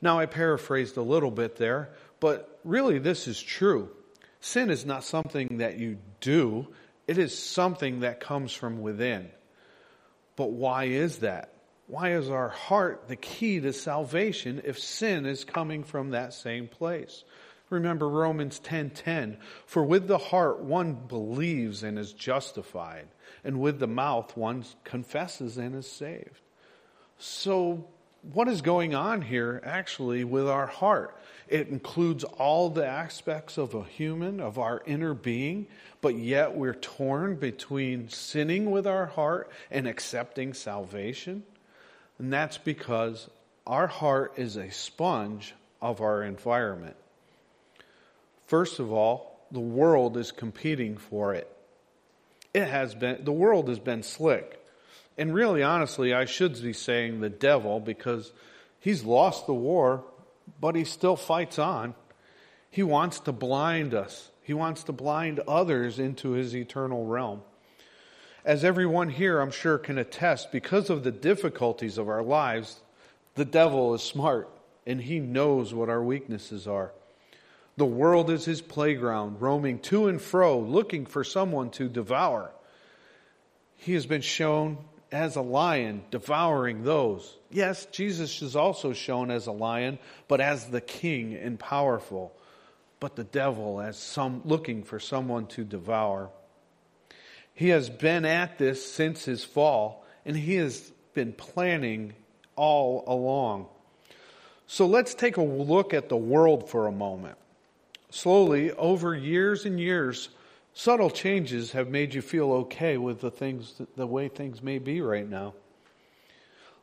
Now, 0.00 0.18
I 0.18 0.26
paraphrased 0.26 0.96
a 0.96 1.02
little 1.02 1.30
bit 1.30 1.56
there, 1.56 1.90
but 2.20 2.58
really 2.64 2.98
this 2.98 3.26
is 3.26 3.40
true. 3.40 3.90
Sin 4.40 4.70
is 4.70 4.86
not 4.86 5.04
something 5.04 5.58
that 5.58 5.78
you 5.78 5.98
do, 6.20 6.68
it 7.06 7.18
is 7.18 7.36
something 7.36 8.00
that 8.00 8.20
comes 8.20 8.52
from 8.52 8.80
within. 8.80 9.30
But 10.36 10.50
why 10.52 10.84
is 10.84 11.18
that? 11.18 11.52
Why 11.88 12.12
is 12.12 12.28
our 12.28 12.50
heart 12.50 13.08
the 13.08 13.16
key 13.16 13.60
to 13.60 13.72
salvation 13.72 14.60
if 14.64 14.78
sin 14.78 15.24
is 15.24 15.44
coming 15.44 15.84
from 15.84 16.10
that 16.10 16.34
same 16.34 16.68
place? 16.68 17.24
Remember 17.70 18.06
Romans 18.06 18.60
10:10, 18.60 19.38
for 19.64 19.82
with 19.82 20.06
the 20.06 20.18
heart 20.18 20.60
one 20.60 20.92
believes 20.94 21.82
and 21.82 21.98
is 21.98 22.12
justified, 22.12 23.08
and 23.42 23.58
with 23.60 23.78
the 23.78 23.86
mouth 23.86 24.36
one 24.36 24.64
confesses 24.84 25.56
and 25.56 25.74
is 25.74 25.90
saved. 25.90 26.42
So 27.16 27.88
what 28.20 28.48
is 28.48 28.60
going 28.60 28.94
on 28.94 29.22
here 29.22 29.62
actually 29.64 30.24
with 30.24 30.46
our 30.46 30.66
heart? 30.66 31.18
It 31.46 31.68
includes 31.68 32.22
all 32.22 32.68
the 32.68 32.86
aspects 32.86 33.56
of 33.56 33.74
a 33.74 33.84
human, 33.84 34.40
of 34.40 34.58
our 34.58 34.82
inner 34.84 35.14
being, 35.14 35.68
but 36.02 36.16
yet 36.16 36.54
we're 36.54 36.74
torn 36.74 37.36
between 37.36 38.10
sinning 38.10 38.70
with 38.70 38.86
our 38.86 39.06
heart 39.06 39.50
and 39.70 39.88
accepting 39.88 40.52
salvation. 40.52 41.44
And 42.18 42.32
that's 42.32 42.58
because 42.58 43.28
our 43.66 43.86
heart 43.86 44.34
is 44.36 44.56
a 44.56 44.70
sponge 44.70 45.54
of 45.80 46.00
our 46.00 46.22
environment. 46.22 46.96
First 48.46 48.80
of 48.80 48.92
all, 48.92 49.46
the 49.50 49.60
world 49.60 50.16
is 50.16 50.32
competing 50.32 50.96
for 50.96 51.34
it. 51.34 51.50
It 52.54 52.66
has 52.66 52.94
been, 52.94 53.24
the 53.24 53.32
world 53.32 53.68
has 53.68 53.78
been 53.78 54.02
slick. 54.02 54.58
And 55.16 55.34
really, 55.34 55.62
honestly, 55.62 56.14
I 56.14 56.24
should 56.24 56.60
be 56.62 56.72
saying 56.72 57.20
the 57.20 57.28
devil 57.28 57.80
because 57.80 58.32
he's 58.80 59.04
lost 59.04 59.46
the 59.46 59.54
war, 59.54 60.04
but 60.60 60.74
he 60.74 60.84
still 60.84 61.16
fights 61.16 61.58
on. 61.58 61.94
He 62.70 62.82
wants 62.82 63.20
to 63.20 63.32
blind 63.32 63.94
us, 63.94 64.30
he 64.42 64.54
wants 64.54 64.84
to 64.84 64.92
blind 64.92 65.40
others 65.40 65.98
into 65.98 66.30
his 66.30 66.56
eternal 66.56 67.04
realm. 67.04 67.42
As 68.48 68.64
everyone 68.64 69.10
here, 69.10 69.40
I'm 69.40 69.50
sure, 69.50 69.76
can 69.76 69.98
attest, 69.98 70.52
because 70.52 70.88
of 70.88 71.04
the 71.04 71.12
difficulties 71.12 71.98
of 71.98 72.08
our 72.08 72.22
lives, 72.22 72.80
the 73.34 73.44
devil 73.44 73.92
is 73.92 74.02
smart 74.02 74.48
and 74.86 75.02
he 75.02 75.20
knows 75.20 75.74
what 75.74 75.90
our 75.90 76.02
weaknesses 76.02 76.66
are. 76.66 76.92
The 77.76 77.84
world 77.84 78.30
is 78.30 78.46
his 78.46 78.62
playground, 78.62 79.42
roaming 79.42 79.80
to 79.80 80.08
and 80.08 80.18
fro, 80.18 80.58
looking 80.58 81.04
for 81.04 81.24
someone 81.24 81.68
to 81.72 81.90
devour. 81.90 82.50
He 83.76 83.92
has 83.92 84.06
been 84.06 84.22
shown 84.22 84.78
as 85.12 85.36
a 85.36 85.42
lion, 85.42 86.04
devouring 86.10 86.84
those. 86.84 87.36
Yes, 87.50 87.84
Jesus 87.92 88.40
is 88.40 88.56
also 88.56 88.94
shown 88.94 89.30
as 89.30 89.46
a 89.46 89.52
lion, 89.52 89.98
but 90.26 90.40
as 90.40 90.68
the 90.68 90.80
king 90.80 91.34
and 91.34 91.60
powerful. 91.60 92.34
But 92.98 93.14
the 93.14 93.24
devil 93.24 93.78
as 93.78 93.98
some 93.98 94.40
looking 94.46 94.84
for 94.84 94.98
someone 94.98 95.48
to 95.48 95.64
devour. 95.64 96.30
He 97.58 97.70
has 97.70 97.90
been 97.90 98.24
at 98.24 98.56
this 98.56 98.88
since 98.88 99.24
his 99.24 99.42
fall, 99.42 100.06
and 100.24 100.36
he 100.36 100.54
has 100.54 100.92
been 101.12 101.32
planning 101.32 102.14
all 102.54 103.02
along. 103.08 103.66
So 104.68 104.86
let's 104.86 105.12
take 105.12 105.38
a 105.38 105.42
look 105.42 105.92
at 105.92 106.08
the 106.08 106.16
world 106.16 106.70
for 106.70 106.86
a 106.86 106.92
moment. 106.92 107.36
Slowly, 108.10 108.70
over 108.70 109.12
years 109.12 109.64
and 109.64 109.80
years, 109.80 110.28
subtle 110.72 111.10
changes 111.10 111.72
have 111.72 111.88
made 111.88 112.14
you 112.14 112.22
feel 112.22 112.52
okay 112.52 112.96
with 112.96 113.20
the 113.20 113.30
things, 113.32 113.82
the 113.96 114.06
way 114.06 114.28
things 114.28 114.62
may 114.62 114.78
be 114.78 115.00
right 115.00 115.28
now. 115.28 115.54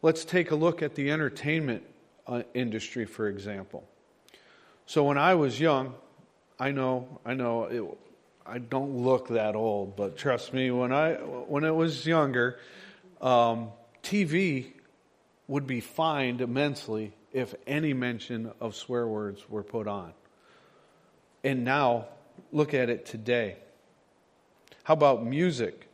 Let's 0.01 0.25
take 0.25 0.51
a 0.51 0.55
look 0.55 0.81
at 0.81 0.95
the 0.95 1.09
entertainment 1.09 1.83
uh, 2.27 2.43
industry, 2.53 3.05
for 3.05 3.29
example. 3.29 3.87
So 4.87 5.05
when 5.05 5.17
I 5.17 5.35
was 5.35 5.57
young, 5.57 5.93
I 6.59 6.71
know, 6.71 7.21
I 7.25 7.33
know, 7.33 7.63
it, 7.63 7.97
I 8.45 8.59
don't 8.59 8.97
look 8.97 9.29
that 9.29 9.55
old, 9.55 9.95
but 9.95 10.17
trust 10.17 10.53
me, 10.53 10.69
when 10.69 10.91
I 10.91 11.13
when 11.13 11.65
I 11.65 11.71
was 11.71 12.05
younger, 12.05 12.59
um, 13.19 13.69
TV 14.03 14.73
would 15.47 15.65
be 15.65 15.79
fined 15.79 16.41
immensely 16.41 17.13
if 17.31 17.55
any 17.65 17.93
mention 17.93 18.51
of 18.61 18.75
swear 18.75 19.07
words 19.07 19.49
were 19.49 19.63
put 19.63 19.87
on. 19.87 20.13
And 21.43 21.63
now, 21.63 22.07
look 22.51 22.73
at 22.73 22.89
it 22.89 23.05
today. 23.05 23.57
How 24.83 24.93
about 24.93 25.25
music? 25.25 25.89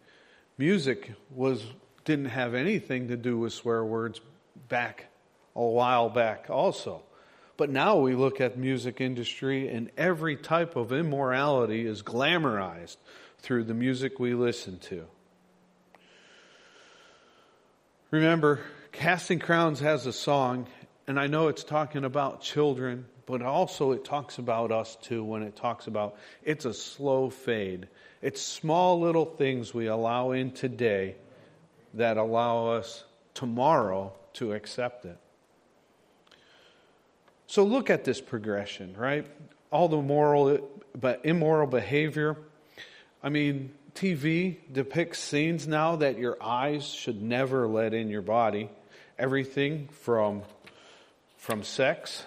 Music 0.58 1.14
was 1.30 1.66
didn't 2.04 2.26
have 2.26 2.54
anything 2.54 3.08
to 3.08 3.16
do 3.16 3.38
with 3.38 3.54
swear 3.54 3.86
words 3.86 4.20
back 4.68 5.06
a 5.56 5.64
while 5.64 6.10
back 6.10 6.48
also. 6.50 7.04
But 7.58 7.70
now 7.70 7.98
we 7.98 8.16
look 8.16 8.42
at 8.42 8.58
music 8.58 9.02
industry 9.02 9.70
and 9.70 9.92
every 9.98 10.36
type 10.36 10.76
of 10.76 10.92
immorality 10.92 11.86
is 11.86 12.02
glamorized 12.02 12.98
through 13.40 13.66
the 13.66 13.74
music 13.74 14.20
we 14.20 14.34
listen 14.34 14.80
to. 14.80 15.06
Remember, 18.10 18.60
Casting 18.92 19.40
Crowns 19.40 19.80
has 19.80 20.06
a 20.06 20.14
song, 20.14 20.68
and 21.08 21.20
I 21.20 21.28
know 21.28 21.48
it's 21.48 21.64
talking 21.64 22.04
about 22.04 22.42
children 22.42 23.06
but 23.32 23.42
also 23.42 23.94
it 23.94 24.04
talks 24.04 24.40
about 24.40 24.74
us 24.74 24.98
too 24.98 25.24
when 25.24 25.42
it 25.42 25.56
talks 25.56 25.88
about 25.88 26.18
it's 26.44 26.66
a 26.66 26.74
slow 26.74 27.30
fade. 27.30 27.88
It's 28.22 28.42
small 28.42 29.00
little 29.00 29.24
things 29.24 29.74
we 29.74 29.88
allow 29.88 30.32
in 30.32 30.52
today 30.52 31.16
that 31.94 32.18
allow 32.18 32.72
us 32.72 33.06
tomorrow 33.34 34.12
to 34.34 34.52
accept 34.52 35.06
it. 35.06 35.18
So 37.52 37.66
look 37.66 37.90
at 37.90 38.06
this 38.06 38.22
progression, 38.22 38.96
right? 38.96 39.28
All 39.72 39.90
the 39.90 40.02
moral 40.02 40.70
but 40.98 41.26
immoral 41.26 41.68
behavior. 41.68 42.38
I 43.22 43.28
mean, 43.28 43.74
TV 43.94 44.56
depicts 44.72 45.20
scenes 45.20 45.68
now 45.68 45.98
that 45.98 46.18
your 46.18 46.42
eyes 46.42 46.86
should 46.86 47.22
never 47.22 47.68
let 47.68 47.94
in 47.94 48.08
your 48.08 48.22
body. 48.22 48.70
Everything 49.20 49.90
from 49.92 50.44
from 51.36 51.64
sex 51.64 52.24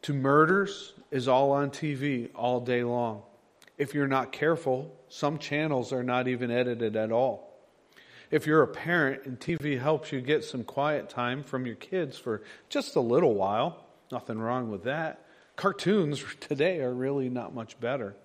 to 0.00 0.14
murders 0.14 0.94
is 1.10 1.28
all 1.28 1.52
on 1.52 1.70
TV 1.70 2.30
all 2.34 2.60
day 2.60 2.84
long. 2.84 3.20
If 3.76 3.92
you're 3.92 4.08
not 4.08 4.32
careful, 4.32 4.96
some 5.10 5.36
channels 5.36 5.92
are 5.92 6.02
not 6.02 6.28
even 6.28 6.50
edited 6.50 6.96
at 6.96 7.12
all. 7.12 7.60
If 8.30 8.46
you're 8.46 8.62
a 8.62 8.68
parent 8.68 9.26
and 9.26 9.38
TV 9.38 9.78
helps 9.78 10.12
you 10.12 10.22
get 10.22 10.44
some 10.44 10.64
quiet 10.64 11.10
time 11.10 11.44
from 11.44 11.66
your 11.66 11.76
kids 11.76 12.16
for 12.16 12.40
just 12.70 12.96
a 12.96 13.00
little 13.00 13.34
while, 13.34 13.84
nothing 14.10 14.38
wrong 14.38 14.70
with 14.70 14.84
that. 14.84 15.24
Cartoons 15.56 16.24
today 16.40 16.80
are 16.80 16.92
really 16.92 17.28
not 17.28 17.54
much 17.54 17.78
better. 17.80 18.16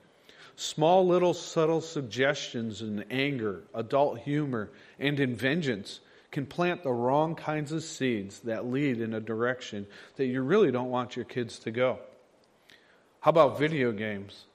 Small 0.55 1.07
little 1.07 1.33
subtle 1.33 1.81
suggestions 1.81 2.81
in 2.81 3.03
anger, 3.09 3.63
adult 3.73 4.19
humor, 4.19 4.69
and 4.99 5.19
in 5.19 5.35
vengeance 5.35 5.99
can 6.31 6.45
plant 6.45 6.83
the 6.83 6.91
wrong 6.91 7.35
kinds 7.35 7.71
of 7.71 7.83
seeds 7.83 8.39
that 8.41 8.65
lead 8.65 9.01
in 9.01 9.13
a 9.13 9.19
direction 9.19 9.87
that 10.15 10.25
you 10.25 10.41
really 10.41 10.71
don't 10.71 10.89
want 10.89 11.15
your 11.15 11.25
kids 11.25 11.59
to 11.59 11.71
go. 11.71 11.99
How 13.21 13.29
about 13.29 13.57
video 13.57 13.91
games? 13.91 14.45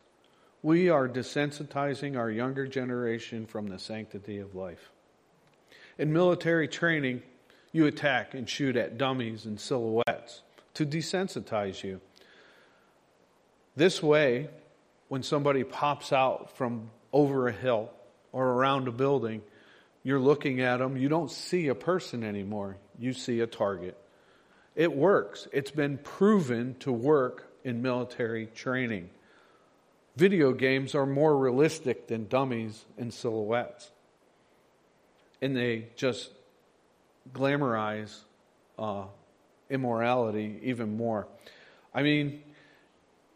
We 0.62 0.88
are 0.88 1.08
desensitizing 1.08 2.16
our 2.16 2.30
younger 2.30 2.66
generation 2.66 3.46
from 3.46 3.68
the 3.68 3.78
sanctity 3.78 4.38
of 4.38 4.54
life. 4.54 4.90
In 5.98 6.12
military 6.12 6.68
training, 6.68 7.22
you 7.72 7.86
attack 7.86 8.34
and 8.34 8.48
shoot 8.48 8.76
at 8.76 8.98
dummies 8.98 9.46
and 9.46 9.58
silhouettes 9.58 10.42
to 10.78 10.86
desensitize 10.86 11.84
you. 11.84 12.00
This 13.76 14.02
way, 14.02 14.48
when 15.08 15.22
somebody 15.22 15.62
pops 15.62 16.12
out 16.12 16.56
from 16.56 16.90
over 17.12 17.46
a 17.46 17.52
hill 17.52 17.90
or 18.32 18.44
around 18.44 18.88
a 18.88 18.92
building, 18.92 19.42
You're 20.08 20.20
looking 20.20 20.60
at 20.60 20.78
them, 20.78 20.96
you 20.96 21.08
don't 21.08 21.30
see 21.30 21.68
a 21.68 21.74
person 21.74 22.24
anymore, 22.24 22.78
you 22.98 23.12
see 23.12 23.40
a 23.40 23.46
target. 23.46 23.94
It 24.74 24.96
works. 24.96 25.48
It's 25.52 25.70
been 25.70 25.98
proven 25.98 26.76
to 26.80 26.92
work 26.92 27.52
in 27.64 27.82
military 27.82 28.46
training. 28.46 29.10
Video 30.16 30.52
games 30.52 30.94
are 30.94 31.04
more 31.04 31.36
realistic 31.36 32.06
than 32.06 32.26
dummies 32.26 32.84
and 32.96 33.12
silhouettes. 33.12 33.90
And 35.42 35.56
they 35.56 35.88
just 35.96 36.30
glamorize 37.32 38.16
uh, 38.78 39.04
immorality 39.70 40.60
even 40.62 40.96
more. 40.96 41.26
I 41.94 42.02
mean, 42.02 42.42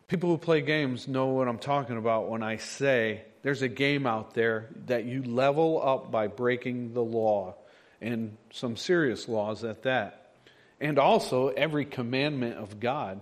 people 0.08 0.30
who 0.30 0.38
play 0.38 0.60
games 0.60 1.08
know 1.08 1.28
what 1.28 1.48
I'm 1.48 1.58
talking 1.58 1.96
about 1.96 2.28
when 2.28 2.42
I 2.42 2.56
say 2.56 3.22
there's 3.42 3.62
a 3.62 3.68
game 3.68 4.06
out 4.06 4.34
there 4.34 4.68
that 4.86 5.04
you 5.04 5.22
level 5.22 5.80
up 5.82 6.10
by 6.10 6.28
breaking 6.28 6.94
the 6.94 7.02
law, 7.02 7.54
and 8.00 8.36
some 8.52 8.76
serious 8.76 9.28
laws 9.28 9.64
at 9.64 9.82
that. 9.82 10.32
And 10.80 10.98
also 10.98 11.48
every 11.48 11.84
commandment 11.84 12.56
of 12.56 12.80
God. 12.80 13.20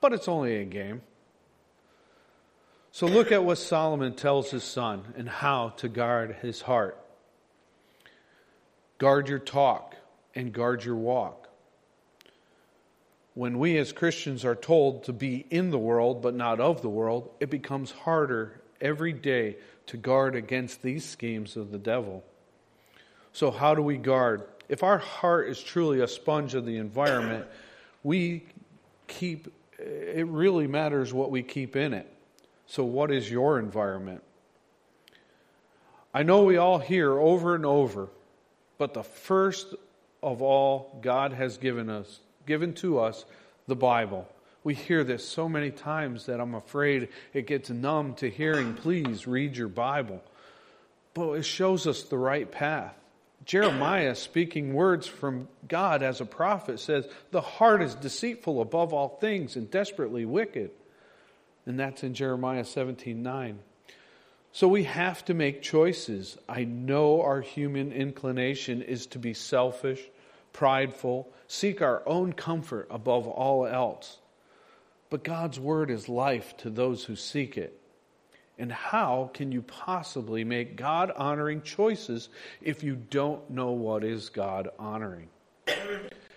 But 0.00 0.12
it's 0.12 0.28
only 0.28 0.56
a 0.56 0.64
game. 0.64 1.02
So 2.92 3.06
look 3.06 3.30
at 3.30 3.44
what 3.44 3.58
Solomon 3.58 4.14
tells 4.14 4.50
his 4.50 4.64
son 4.64 5.14
and 5.16 5.28
how 5.28 5.70
to 5.76 5.88
guard 5.88 6.36
his 6.42 6.62
heart. 6.62 6.98
Guard 8.98 9.28
your 9.28 9.38
talk 9.38 9.94
and 10.34 10.52
guard 10.52 10.84
your 10.84 10.96
walk. 10.96 11.45
When 13.36 13.58
we 13.58 13.76
as 13.76 13.92
Christians 13.92 14.46
are 14.46 14.54
told 14.54 15.04
to 15.04 15.12
be 15.12 15.44
in 15.50 15.70
the 15.70 15.78
world 15.78 16.22
but 16.22 16.34
not 16.34 16.58
of 16.58 16.80
the 16.80 16.88
world, 16.88 17.28
it 17.38 17.50
becomes 17.50 17.90
harder 17.90 18.62
every 18.80 19.12
day 19.12 19.58
to 19.88 19.98
guard 19.98 20.34
against 20.34 20.80
these 20.80 21.04
schemes 21.04 21.54
of 21.54 21.70
the 21.70 21.76
devil. 21.76 22.24
So, 23.34 23.50
how 23.50 23.74
do 23.74 23.82
we 23.82 23.98
guard? 23.98 24.44
If 24.70 24.82
our 24.82 24.96
heart 24.96 25.50
is 25.50 25.62
truly 25.62 26.00
a 26.00 26.08
sponge 26.08 26.54
of 26.54 26.64
the 26.64 26.78
environment, 26.78 27.44
we 28.02 28.44
keep, 29.06 29.52
it 29.78 30.26
really 30.26 30.66
matters 30.66 31.12
what 31.12 31.30
we 31.30 31.42
keep 31.42 31.76
in 31.76 31.92
it. 31.92 32.10
So, 32.66 32.84
what 32.84 33.10
is 33.10 33.30
your 33.30 33.58
environment? 33.58 34.22
I 36.14 36.22
know 36.22 36.44
we 36.44 36.56
all 36.56 36.78
hear 36.78 37.12
over 37.18 37.54
and 37.54 37.66
over, 37.66 38.08
but 38.78 38.94
the 38.94 39.04
first 39.04 39.74
of 40.22 40.40
all 40.40 40.98
God 41.02 41.34
has 41.34 41.58
given 41.58 41.90
us, 41.90 42.20
given 42.46 42.72
to 42.74 43.00
us, 43.00 43.24
the 43.66 43.76
Bible. 43.76 44.28
We 44.64 44.74
hear 44.74 45.04
this 45.04 45.26
so 45.26 45.48
many 45.48 45.70
times 45.70 46.26
that 46.26 46.40
I'm 46.40 46.54
afraid 46.54 47.08
it 47.32 47.46
gets 47.46 47.70
numb 47.70 48.14
to 48.14 48.30
hearing, 48.30 48.74
please 48.74 49.26
read 49.26 49.56
your 49.56 49.68
Bible. 49.68 50.22
But 51.14 51.32
it 51.34 51.44
shows 51.44 51.86
us 51.86 52.02
the 52.02 52.18
right 52.18 52.50
path. 52.50 52.94
Jeremiah, 53.44 54.16
speaking 54.16 54.74
words 54.74 55.06
from 55.06 55.48
God 55.68 56.02
as 56.02 56.20
a 56.20 56.24
prophet, 56.24 56.80
says, 56.80 57.06
The 57.30 57.40
heart 57.40 57.80
is 57.80 57.94
deceitful 57.94 58.60
above 58.60 58.92
all 58.92 59.18
things 59.20 59.54
and 59.54 59.70
desperately 59.70 60.24
wicked. 60.24 60.70
And 61.64 61.78
that's 61.78 62.02
in 62.02 62.14
Jeremiah 62.14 62.64
17 62.64 63.22
9. 63.22 63.58
So 64.52 64.68
we 64.68 64.84
have 64.84 65.24
to 65.26 65.34
make 65.34 65.62
choices. 65.62 66.38
I 66.48 66.64
know 66.64 67.20
our 67.22 67.40
human 67.40 67.92
inclination 67.92 68.82
is 68.82 69.06
to 69.08 69.18
be 69.18 69.34
selfish, 69.34 70.00
prideful, 70.56 71.30
seek 71.46 71.82
our 71.82 72.02
own 72.06 72.32
comfort 72.32 72.88
above 72.90 73.28
all 73.28 73.66
else. 73.66 74.18
But 75.10 75.22
God's 75.22 75.60
word 75.60 75.90
is 75.90 76.08
life 76.08 76.56
to 76.58 76.70
those 76.70 77.04
who 77.04 77.14
seek 77.14 77.58
it. 77.58 77.78
And 78.58 78.72
how 78.72 79.30
can 79.34 79.52
you 79.52 79.60
possibly 79.60 80.44
make 80.44 80.76
God 80.76 81.12
honoring 81.14 81.60
choices 81.60 82.30
if 82.62 82.82
you 82.82 82.96
don't 82.96 83.50
know 83.50 83.72
what 83.72 84.02
is 84.02 84.30
God 84.30 84.70
honoring? 84.78 85.28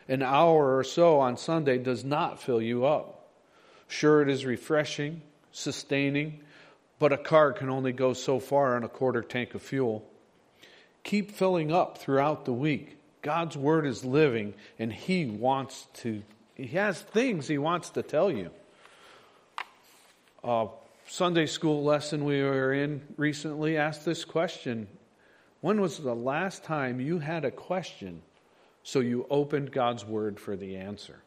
An 0.10 0.22
hour 0.22 0.78
or 0.78 0.84
so 0.84 1.22
on 1.22 1.38
Sunday 1.38 1.78
does 1.78 2.04
not 2.04 2.42
fill 2.42 2.62
you 2.62 2.86
up. 2.86 3.30
Sure, 3.88 4.22
it 4.22 4.28
is 4.28 4.46
refreshing, 4.46 5.22
sustaining, 5.54 6.42
but 7.00 7.14
a 7.14 7.18
car 7.18 7.54
can 7.54 7.70
only 7.70 7.94
go 7.94 8.12
so 8.12 8.38
far 8.38 8.76
on 8.76 8.84
a 8.84 8.90
quarter 8.90 9.22
tank 9.22 9.56
of 9.56 9.62
fuel. 9.62 10.06
Keep 11.06 11.32
filling 11.32 11.72
up 11.72 11.98
throughout 11.98 12.44
the 12.44 12.54
week. 12.54 12.99
God's 13.22 13.58
word 13.58 13.86
is 13.86 14.06
living, 14.06 14.54
and 14.78 14.92
He 14.92 15.26
wants 15.26 15.88
to, 15.96 16.24
He 16.56 16.68
has 16.68 17.02
things 17.02 17.48
He 17.48 17.58
wants 17.58 17.92
to 17.92 18.04
tell 18.04 18.32
you 18.32 18.52
uh, 20.44 20.68
Sunday 21.08 21.46
school 21.46 21.84
lesson 21.84 22.24
we 22.24 22.42
were 22.42 22.74
in 22.74 23.02
recently 23.18 23.78
asked 23.78 24.06
this 24.06 24.26
question 24.26 24.88
When 25.62 25.82
was 25.82 25.98
the 25.98 26.16
last 26.16 26.64
time 26.64 27.00
you 27.00 27.20
had 27.20 27.46
a 27.46 27.52
question 27.52 28.22
so 28.84 29.00
you 29.00 29.26
opened 29.30 29.72
God's 29.72 30.06
Word 30.06 30.40
for 30.40 30.56
the 30.56 30.78
answer? 30.78 31.20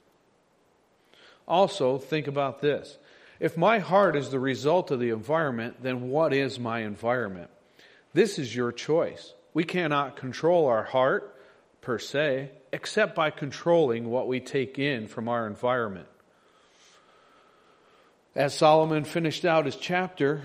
Also, 1.47 1.99
think 1.99 2.27
about 2.27 2.61
this. 2.61 2.97
If 3.41 3.57
my 3.57 3.81
heart 3.81 4.15
is 4.15 4.31
the 4.31 4.39
result 4.39 4.91
of 4.91 5.01
the 5.01 5.11
environment, 5.11 5.83
then 5.83 6.09
what 6.09 6.33
is 6.33 6.59
my 6.59 6.81
environment? 6.81 7.51
This 8.15 8.39
is 8.39 8.55
your 8.55 8.71
choice. 8.71 9.35
We 9.53 9.65
cannot 9.65 10.17
control 10.17 10.67
our 10.67 10.85
heart 10.85 11.37
per 11.83 11.99
se, 11.99 12.51
except 12.73 13.15
by 13.15 13.29
controlling 13.31 14.09
what 14.09 14.27
we 14.27 14.41
take 14.41 14.79
in 14.79 15.07
from 15.07 15.29
our 15.29 15.47
environment. 15.47 16.07
As 18.35 18.55
Solomon 18.55 19.05
finished 19.05 19.45
out 19.45 19.67
his 19.67 19.77
chapter, 19.77 20.43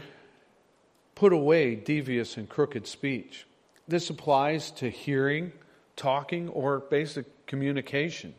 put 1.16 1.32
away 1.32 1.76
devious 1.76 2.36
and 2.36 2.50
crooked 2.50 2.86
speech. 2.86 3.46
This 3.88 4.10
applies 4.10 4.72
to 4.72 4.90
hearing, 4.90 5.54
talking, 5.96 6.50
or 6.50 6.80
basic 6.80 7.46
communication. 7.46 8.34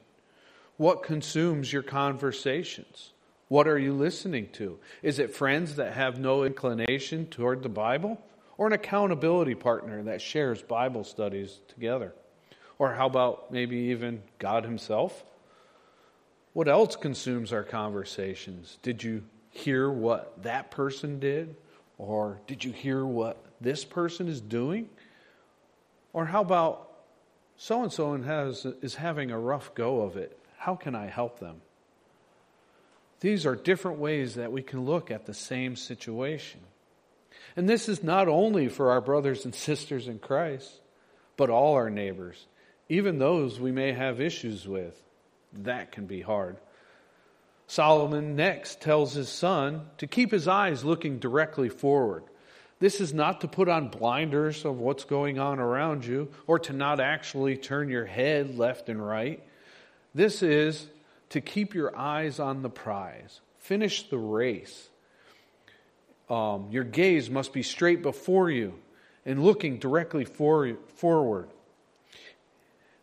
What 0.76 1.02
consumes 1.02 1.72
your 1.72 1.82
conversations? 1.82 3.12
What 3.48 3.66
are 3.66 3.78
you 3.78 3.94
listening 3.94 4.50
to? 4.54 4.78
Is 5.02 5.18
it 5.18 5.34
friends 5.34 5.76
that 5.76 5.94
have 5.94 6.20
no 6.20 6.44
inclination 6.44 7.26
toward 7.26 7.62
the 7.62 7.70
Bible? 7.70 8.20
Or 8.58 8.66
an 8.66 8.74
accountability 8.74 9.54
partner 9.54 10.02
that 10.02 10.20
shares 10.20 10.60
Bible 10.60 11.04
studies 11.04 11.60
together? 11.68 12.12
Or 12.78 12.94
how 12.94 13.06
about 13.06 13.50
maybe 13.50 13.76
even 13.76 14.22
God 14.38 14.64
Himself? 14.64 15.24
What 16.52 16.68
else 16.68 16.96
consumes 16.96 17.52
our 17.52 17.64
conversations? 17.64 18.78
Did 18.82 19.02
you 19.02 19.24
hear 19.50 19.90
what 19.90 20.42
that 20.42 20.70
person 20.70 21.18
did? 21.18 21.56
Or 21.98 22.40
did 22.46 22.64
you 22.64 22.72
hear 22.72 23.04
what 23.04 23.44
this 23.60 23.84
person 23.84 24.28
is 24.28 24.40
doing? 24.40 24.88
Or 26.12 26.24
how 26.24 26.40
about 26.40 26.90
so 27.56 27.82
and 27.82 27.92
so 27.92 28.14
is 28.82 28.94
having 28.94 29.30
a 29.30 29.38
rough 29.38 29.74
go 29.74 30.02
of 30.02 30.16
it? 30.16 30.38
How 30.56 30.76
can 30.76 30.94
I 30.94 31.06
help 31.06 31.40
them? 31.40 31.60
These 33.20 33.46
are 33.46 33.56
different 33.56 33.98
ways 33.98 34.36
that 34.36 34.52
we 34.52 34.62
can 34.62 34.84
look 34.84 35.10
at 35.10 35.26
the 35.26 35.34
same 35.34 35.74
situation. 35.74 36.60
And 37.56 37.68
this 37.68 37.88
is 37.88 38.02
not 38.02 38.28
only 38.28 38.68
for 38.68 38.92
our 38.92 39.00
brothers 39.00 39.44
and 39.44 39.54
sisters 39.54 40.06
in 40.06 40.18
Christ, 40.20 40.70
but 41.36 41.50
all 41.50 41.74
our 41.74 41.90
neighbors, 41.90 42.46
even 42.88 43.18
those 43.18 43.60
we 43.60 43.72
may 43.72 43.92
have 43.92 44.20
issues 44.20 44.66
with. 44.66 45.00
That 45.52 45.92
can 45.92 46.06
be 46.06 46.20
hard. 46.20 46.56
Solomon 47.66 48.34
next 48.34 48.80
tells 48.80 49.12
his 49.12 49.28
son 49.28 49.86
to 49.98 50.06
keep 50.06 50.30
his 50.30 50.48
eyes 50.48 50.84
looking 50.84 51.18
directly 51.18 51.68
forward. 51.68 52.24
This 52.80 53.00
is 53.00 53.12
not 53.12 53.40
to 53.40 53.48
put 53.48 53.68
on 53.68 53.88
blinders 53.88 54.64
of 54.64 54.78
what's 54.78 55.04
going 55.04 55.38
on 55.38 55.58
around 55.58 56.04
you 56.04 56.28
or 56.46 56.58
to 56.60 56.72
not 56.72 57.00
actually 57.00 57.56
turn 57.56 57.88
your 57.88 58.06
head 58.06 58.56
left 58.56 58.88
and 58.88 59.04
right. 59.04 59.42
This 60.14 60.42
is 60.42 60.86
to 61.30 61.40
keep 61.40 61.74
your 61.74 61.96
eyes 61.96 62.38
on 62.38 62.62
the 62.62 62.70
prize. 62.70 63.40
Finish 63.58 64.08
the 64.08 64.18
race. 64.18 64.88
Um, 66.30 66.68
your 66.70 66.84
gaze 66.84 67.28
must 67.28 67.52
be 67.52 67.62
straight 67.62 68.02
before 68.02 68.50
you 68.50 68.74
and 69.26 69.42
looking 69.42 69.78
directly 69.78 70.24
for, 70.24 70.74
forward. 70.96 71.48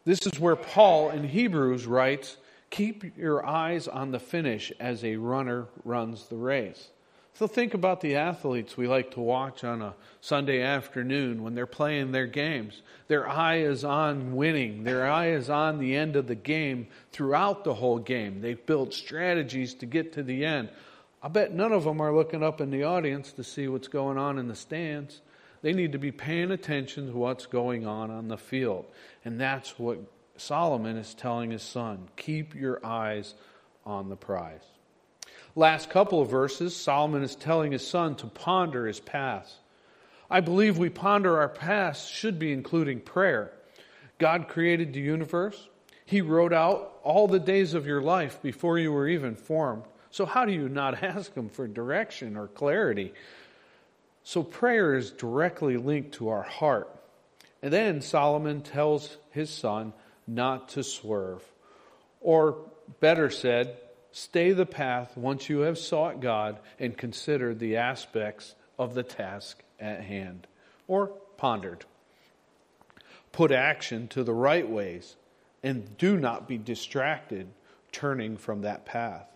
This 0.05 0.27
is 0.27 0.39
where 0.39 0.55
Paul 0.55 1.09
in 1.09 1.23
Hebrews 1.23 1.87
writes 1.87 2.37
Keep 2.69 3.17
your 3.17 3.45
eyes 3.45 3.87
on 3.87 4.11
the 4.11 4.19
finish 4.19 4.71
as 4.79 5.03
a 5.03 5.15
runner 5.15 5.67
runs 5.83 6.27
the 6.27 6.35
race. 6.35 6.89
So 7.33 7.47
think 7.47 7.73
about 7.73 7.99
the 7.99 8.15
athletes 8.15 8.77
we 8.77 8.87
like 8.87 9.11
to 9.11 9.19
watch 9.19 9.63
on 9.63 9.81
a 9.81 9.95
Sunday 10.21 10.61
afternoon 10.61 11.43
when 11.43 11.53
they're 11.53 11.65
playing 11.65 12.11
their 12.11 12.27
games. 12.27 12.81
Their 13.07 13.27
eye 13.27 13.57
is 13.57 13.83
on 13.83 14.35
winning. 14.35 14.83
Their 14.83 15.09
eye 15.09 15.31
is 15.31 15.49
on 15.49 15.79
the 15.79 15.95
end 15.95 16.15
of 16.15 16.27
the 16.27 16.35
game 16.35 16.87
throughout 17.11 17.65
the 17.65 17.73
whole 17.73 17.99
game. 17.99 18.39
They've 18.41 18.65
built 18.65 18.93
strategies 18.93 19.73
to 19.75 19.85
get 19.85 20.13
to 20.13 20.23
the 20.23 20.45
end. 20.45 20.69
I 21.21 21.27
bet 21.27 21.53
none 21.53 21.73
of 21.73 21.83
them 21.83 21.99
are 21.99 22.15
looking 22.15 22.43
up 22.43 22.61
in 22.61 22.69
the 22.69 22.83
audience 22.83 23.33
to 23.33 23.43
see 23.43 23.67
what's 23.67 23.89
going 23.89 24.17
on 24.17 24.37
in 24.37 24.47
the 24.47 24.55
stands. 24.55 25.21
They 25.65 25.73
need 25.73 25.93
to 25.93 25.97
be 25.97 26.11
paying 26.11 26.51
attention 26.51 27.07
to 27.07 27.17
what's 27.17 27.47
going 27.47 27.87
on 27.87 28.11
on 28.11 28.27
the 28.27 28.37
field. 28.37 28.85
And 29.25 29.41
that's 29.41 29.79
what 29.79 29.97
Solomon 30.37 30.95
is 30.95 31.15
telling 31.15 31.49
his 31.49 31.63
son, 31.63 32.07
keep 32.15 32.53
your 32.53 32.85
eyes 32.85 33.33
on 33.83 34.09
the 34.09 34.15
prize. 34.15 34.61
Last 35.55 35.89
couple 35.89 36.21
of 36.21 36.29
verses, 36.29 36.75
Solomon 36.75 37.23
is 37.23 37.35
telling 37.35 37.71
his 37.71 37.87
son 37.87 38.13
to 38.17 38.27
ponder 38.27 38.85
his 38.85 38.99
past. 38.99 39.55
I 40.29 40.39
believe 40.39 40.77
we 40.77 40.89
ponder 40.91 41.39
our 41.39 41.49
past 41.49 42.13
should 42.13 42.37
be 42.37 42.53
including 42.53 42.99
prayer. 42.99 43.51
God 44.19 44.47
created 44.47 44.93
the 44.93 45.01
universe. 45.01 45.67
He 46.05 46.21
wrote 46.21 46.53
out 46.53 46.99
all 47.01 47.27
the 47.27 47.39
days 47.39 47.73
of 47.73 47.87
your 47.87 48.03
life 48.03 48.39
before 48.43 48.77
you 48.77 48.91
were 48.91 49.07
even 49.07 49.35
formed. 49.35 49.85
So, 50.11 50.27
how 50.27 50.45
do 50.45 50.53
you 50.53 50.69
not 50.69 51.03
ask 51.03 51.33
Him 51.33 51.49
for 51.49 51.67
direction 51.67 52.37
or 52.37 52.49
clarity? 52.49 53.15
So, 54.27 54.41
prayer 54.41 54.95
is 54.95 55.11
directly 55.11 55.77
linked 55.77 56.13
to 56.15 56.29
our 56.29 56.41
heart. 56.41 56.89
And 57.61 57.71
then 57.71 58.01
Solomon 58.01 58.61
tells 58.61 59.17
his 59.29 59.51
son 59.51 59.93
not 60.25 60.69
to 60.69 60.83
swerve. 60.83 61.43
Or, 62.21 62.57
better 62.99 63.29
said, 63.29 63.77
stay 64.11 64.51
the 64.51 64.65
path 64.65 65.15
once 65.15 65.47
you 65.47 65.59
have 65.59 65.77
sought 65.77 66.21
God 66.21 66.57
and 66.79 66.97
considered 66.97 67.59
the 67.59 67.77
aspects 67.77 68.55
of 68.79 68.95
the 68.95 69.03
task 69.03 69.61
at 69.79 70.01
hand. 70.01 70.47
Or 70.87 71.11
pondered. 71.37 71.85
Put 73.31 73.51
action 73.51 74.07
to 74.09 74.23
the 74.23 74.33
right 74.33 74.67
ways 74.67 75.15
and 75.61 75.95
do 75.99 76.17
not 76.17 76.47
be 76.47 76.57
distracted 76.57 77.47
turning 77.91 78.37
from 78.37 78.61
that 78.61 78.87
path. 78.87 79.27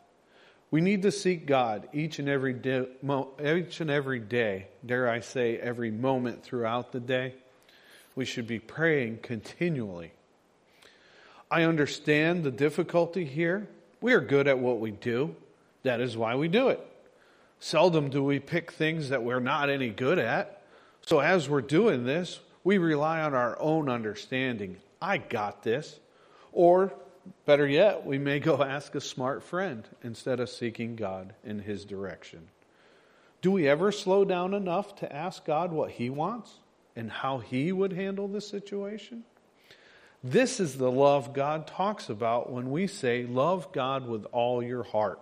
We 0.72 0.82
need 0.82 1.02
to 1.02 1.12
seek 1.12 1.48
God 1.48 1.90
each 1.94 2.20
and 2.20 2.30
every 2.30 2.54
day, 2.54 2.86
each 3.44 3.82
and 3.82 3.90
every 3.90 4.20
day, 4.20 4.68
dare 4.86 5.10
I 5.10 5.20
say, 5.20 5.58
every 5.58 5.90
moment 5.90 6.44
throughout 6.44 6.92
the 6.92 7.00
day. 7.00 7.34
We 8.16 8.26
should 8.26 8.48
be 8.48 8.60
praying 8.60 9.20
continually. 9.24 10.12
I 11.50 11.64
understand 11.64 12.44
the 12.44 12.52
difficulty 12.52 13.26
here. 13.26 13.68
We 14.02 14.14
are 14.14 14.22
good 14.22 14.48
at 14.48 14.60
what 14.60 14.80
we 14.80 14.92
do. 14.92 15.36
That 15.84 16.02
is 16.02 16.16
why 16.16 16.36
we 16.36 16.48
do 16.48 16.70
it. 16.70 16.80
Seldom 17.60 18.10
do 18.10 18.24
we 18.24 18.40
pick 18.40 18.72
things 18.72 19.10
that 19.10 19.24
we're 19.24 19.40
not 19.40 19.70
any 19.70 19.90
good 19.90 20.20
at. 20.20 20.62
So 21.02 21.20
as 21.20 21.50
we're 21.50 21.62
doing 21.62 22.04
this, 22.04 22.40
we 22.64 22.78
rely 22.78 23.22
on 23.22 23.34
our 23.34 23.60
own 23.60 23.90
understanding. 23.90 24.78
I 25.02 25.18
got 25.18 25.64
this. 25.64 26.00
Or 26.52 26.94
Better 27.46 27.68
yet, 27.68 28.06
we 28.06 28.18
may 28.18 28.40
go 28.40 28.64
ask 28.64 28.96
a 28.96 29.02
smart 29.02 29.44
friend 29.44 29.88
instead 30.04 30.40
of 30.40 30.50
seeking 30.50 30.96
God 30.96 31.34
in 31.44 31.60
His 31.60 31.86
direction. 31.86 32.48
Do 33.42 33.52
we 33.52 33.68
ever 33.68 33.92
slow 33.92 34.26
down 34.26 34.54
enough 34.54 34.96
to 34.98 35.14
ask 35.14 35.46
God 35.46 35.72
what 35.72 35.92
He 35.92 36.10
wants 36.10 36.52
and 36.96 37.10
how 37.10 37.40
He 37.40 37.72
would 37.72 37.94
handle 37.94 38.28
the 38.28 38.42
situation? 38.42 39.24
This 40.24 40.60
is 40.60 40.78
the 40.78 40.92
love 40.92 41.34
God 41.34 41.66
talks 41.66 42.10
about 42.10 42.52
when 42.52 42.72
we 42.72 42.88
say, 42.88 43.26
Love 43.26 43.72
God 43.72 44.08
with 44.08 44.26
all 44.32 44.62
your 44.62 44.84
heart. 44.84 45.20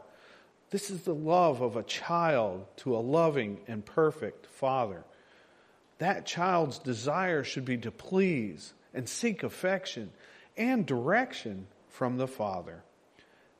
This 0.69 0.89
is 0.89 1.03
the 1.03 1.15
love 1.15 1.61
of 1.61 1.75
a 1.75 1.83
child 1.83 2.65
to 2.77 2.95
a 2.95 2.99
loving 2.99 3.59
and 3.67 3.85
perfect 3.85 4.47
father. 4.47 5.03
That 5.99 6.25
child's 6.25 6.79
desire 6.79 7.43
should 7.43 7.65
be 7.65 7.77
to 7.77 7.91
please 7.91 8.73
and 8.93 9.07
seek 9.07 9.43
affection 9.43 10.11
and 10.57 10.85
direction 10.85 11.67
from 11.97 12.17
the 12.17 12.27
Father. 12.27 12.83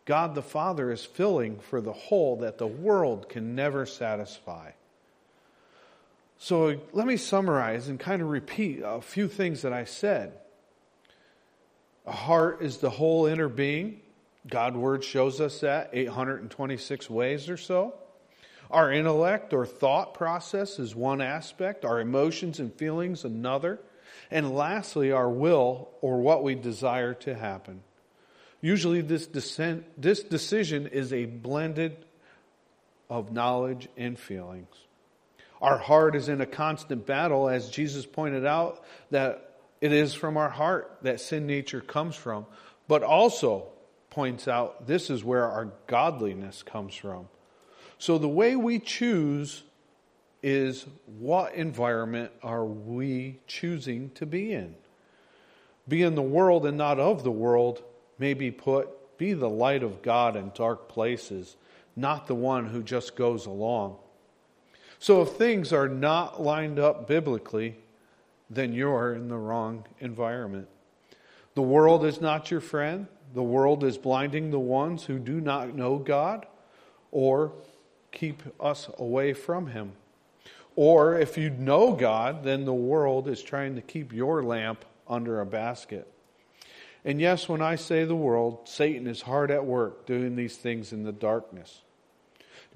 God 0.05 0.35
the 0.35 0.43
Father 0.43 0.91
is 0.91 1.03
filling 1.03 1.57
for 1.57 1.81
the 1.81 1.91
hole 1.91 2.37
that 2.37 2.59
the 2.59 2.67
world 2.67 3.29
can 3.29 3.55
never 3.55 3.87
satisfy. 3.87 4.71
So 6.37 6.79
let 6.93 7.07
me 7.07 7.17
summarize 7.17 7.87
and 7.87 7.99
kind 7.99 8.21
of 8.21 8.29
repeat 8.29 8.81
a 8.85 9.01
few 9.01 9.27
things 9.27 9.63
that 9.63 9.73
I 9.73 9.85
said. 9.85 10.33
A 12.05 12.11
heart 12.11 12.61
is 12.61 12.77
the 12.77 12.91
whole 12.91 13.25
inner 13.25 13.49
being. 13.49 14.01
God 14.47 14.75
word 14.75 15.03
shows 15.03 15.41
us 15.41 15.61
that 15.61 15.89
826 15.91 17.09
ways 17.09 17.49
or 17.49 17.57
so. 17.57 17.95
Our 18.69 18.91
intellect 18.91 19.51
or 19.51 19.65
thought 19.65 20.13
process 20.13 20.77
is 20.77 20.95
one 20.95 21.21
aspect, 21.21 21.85
our 21.85 21.99
emotions 21.99 22.59
and 22.59 22.71
feelings 22.71 23.25
another, 23.25 23.79
and 24.29 24.53
lastly 24.53 25.11
our 25.11 25.29
will 25.29 25.89
or 26.01 26.21
what 26.21 26.43
we 26.43 26.53
desire 26.53 27.15
to 27.15 27.33
happen. 27.33 27.81
Usually, 28.61 29.01
this, 29.01 29.27
descent, 29.27 29.85
this 30.01 30.23
decision 30.23 30.87
is 30.87 31.13
a 31.13 31.25
blended 31.25 31.95
of 33.09 33.31
knowledge 33.31 33.87
and 33.95 34.17
feelings. 34.17 34.75
Our 35.61 35.77
heart 35.77 36.15
is 36.15 36.29
in 36.29 36.41
a 36.41 36.45
constant 36.45 37.05
battle, 37.05 37.49
as 37.49 37.69
Jesus 37.69 38.05
pointed 38.05 38.45
out, 38.45 38.83
that 39.11 39.59
it 39.81 39.91
is 39.91 40.13
from 40.13 40.37
our 40.37 40.49
heart 40.49 40.97
that 41.03 41.21
sin 41.21 41.47
nature 41.47 41.81
comes 41.81 42.15
from, 42.15 42.45
but 42.87 43.03
also 43.03 43.67
points 44.09 44.47
out 44.47 44.87
this 44.87 45.09
is 45.09 45.23
where 45.23 45.45
our 45.45 45.71
godliness 45.87 46.63
comes 46.63 46.95
from. 46.95 47.27
So 47.99 48.17
the 48.17 48.27
way 48.27 48.55
we 48.55 48.79
choose 48.79 49.63
is 50.43 50.85
what 51.19 51.55
environment 51.55 52.31
are 52.43 52.65
we 52.65 53.39
choosing 53.47 54.11
to 54.11 54.25
be 54.25 54.53
in? 54.53 54.75
Be 55.87 56.03
in 56.03 56.15
the 56.15 56.21
world 56.21 56.65
and 56.65 56.77
not 56.77 56.99
of 56.99 57.23
the 57.23 57.31
world 57.31 57.83
may 58.19 58.33
be 58.33 58.51
put, 58.51 59.17
be 59.17 59.33
the 59.33 59.49
light 59.49 59.83
of 59.83 60.01
God 60.01 60.35
in 60.35 60.51
dark 60.53 60.87
places, 60.89 61.55
not 61.95 62.27
the 62.27 62.35
one 62.35 62.67
who 62.67 62.83
just 62.83 63.15
goes 63.15 63.45
along. 63.45 63.97
So 64.99 65.21
if 65.21 65.29
things 65.29 65.73
are 65.73 65.87
not 65.87 66.41
lined 66.41 66.79
up 66.79 67.07
biblically, 67.07 67.77
then 68.49 68.73
you're 68.73 69.13
in 69.13 69.27
the 69.27 69.37
wrong 69.37 69.85
environment. 69.99 70.67
The 71.55 71.61
world 71.61 72.05
is 72.05 72.21
not 72.21 72.51
your 72.51 72.61
friend. 72.61 73.07
The 73.33 73.43
world 73.43 73.83
is 73.83 73.97
blinding 73.97 74.51
the 74.51 74.59
ones 74.59 75.05
who 75.05 75.19
do 75.19 75.41
not 75.41 75.75
know 75.75 75.97
God 75.97 76.45
or 77.11 77.51
keep 78.11 78.43
us 78.59 78.89
away 78.97 79.33
from 79.33 79.67
Him. 79.67 79.93
Or 80.75 81.19
if 81.19 81.37
you 81.37 81.49
know 81.49 81.93
God, 81.93 82.43
then 82.43 82.65
the 82.65 82.73
world 82.73 83.27
is 83.27 83.41
trying 83.41 83.75
to 83.75 83.81
keep 83.81 84.13
your 84.13 84.43
lamp 84.43 84.85
under 85.07 85.41
a 85.41 85.45
basket. 85.45 86.07
And 87.05 87.21
yes, 87.21 87.47
when 87.47 87.61
I 87.61 87.75
say 87.75 88.03
the 88.03 88.15
world, 88.15 88.59
Satan 88.65 89.07
is 89.07 89.21
hard 89.21 89.51
at 89.51 89.65
work 89.65 90.05
doing 90.05 90.35
these 90.35 90.57
things 90.57 90.91
in 90.91 91.03
the 91.03 91.11
darkness. 91.11 91.81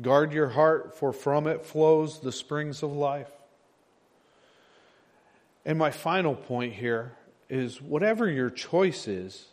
Guard 0.01 0.33
your 0.33 0.49
heart, 0.49 0.97
for 0.97 1.11
from 1.11 1.47
it 1.47 1.65
flows 1.65 2.19
the 2.19 2.31
springs 2.31 2.81
of 2.81 2.91
life. 2.91 3.29
And 5.65 5.77
my 5.77 5.91
final 5.91 6.35
point 6.35 6.73
here 6.73 7.13
is 7.49 7.81
whatever 7.81 8.29
your 8.29 8.49
choice 8.49 9.07
is, 9.07 9.45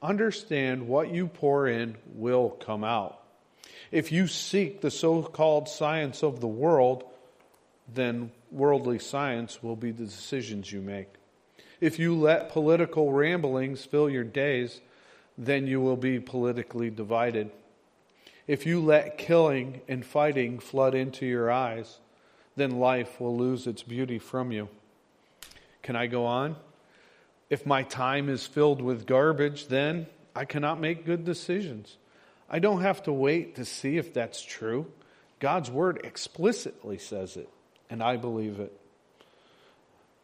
understand 0.00 0.88
what 0.88 1.12
you 1.12 1.28
pour 1.28 1.68
in 1.68 1.96
will 2.14 2.50
come 2.50 2.82
out. 2.82 3.22
If 3.90 4.10
you 4.10 4.26
seek 4.26 4.80
the 4.80 4.90
so 4.90 5.22
called 5.22 5.68
science 5.68 6.22
of 6.22 6.40
the 6.40 6.48
world, 6.48 7.04
then 7.92 8.32
worldly 8.50 8.98
science 8.98 9.62
will 9.62 9.76
be 9.76 9.90
the 9.90 10.04
decisions 10.04 10.72
you 10.72 10.80
make. 10.80 11.08
If 11.82 11.98
you 11.98 12.14
let 12.14 12.50
political 12.50 13.10
ramblings 13.10 13.84
fill 13.84 14.08
your 14.08 14.22
days, 14.22 14.80
then 15.36 15.66
you 15.66 15.80
will 15.80 15.96
be 15.96 16.20
politically 16.20 16.90
divided. 16.90 17.50
If 18.46 18.66
you 18.66 18.80
let 18.80 19.18
killing 19.18 19.80
and 19.88 20.06
fighting 20.06 20.60
flood 20.60 20.94
into 20.94 21.26
your 21.26 21.50
eyes, 21.50 21.98
then 22.54 22.78
life 22.78 23.20
will 23.20 23.36
lose 23.36 23.66
its 23.66 23.82
beauty 23.82 24.20
from 24.20 24.52
you. 24.52 24.68
Can 25.82 25.96
I 25.96 26.06
go 26.06 26.24
on? 26.24 26.54
If 27.50 27.66
my 27.66 27.82
time 27.82 28.28
is 28.28 28.46
filled 28.46 28.80
with 28.80 29.04
garbage, 29.04 29.66
then 29.66 30.06
I 30.36 30.44
cannot 30.44 30.80
make 30.80 31.04
good 31.04 31.24
decisions. 31.24 31.96
I 32.48 32.60
don't 32.60 32.82
have 32.82 33.02
to 33.02 33.12
wait 33.12 33.56
to 33.56 33.64
see 33.64 33.96
if 33.96 34.14
that's 34.14 34.40
true. 34.40 34.86
God's 35.40 35.68
word 35.68 36.02
explicitly 36.04 36.98
says 36.98 37.36
it, 37.36 37.48
and 37.90 38.04
I 38.04 38.18
believe 38.18 38.60
it. 38.60 38.72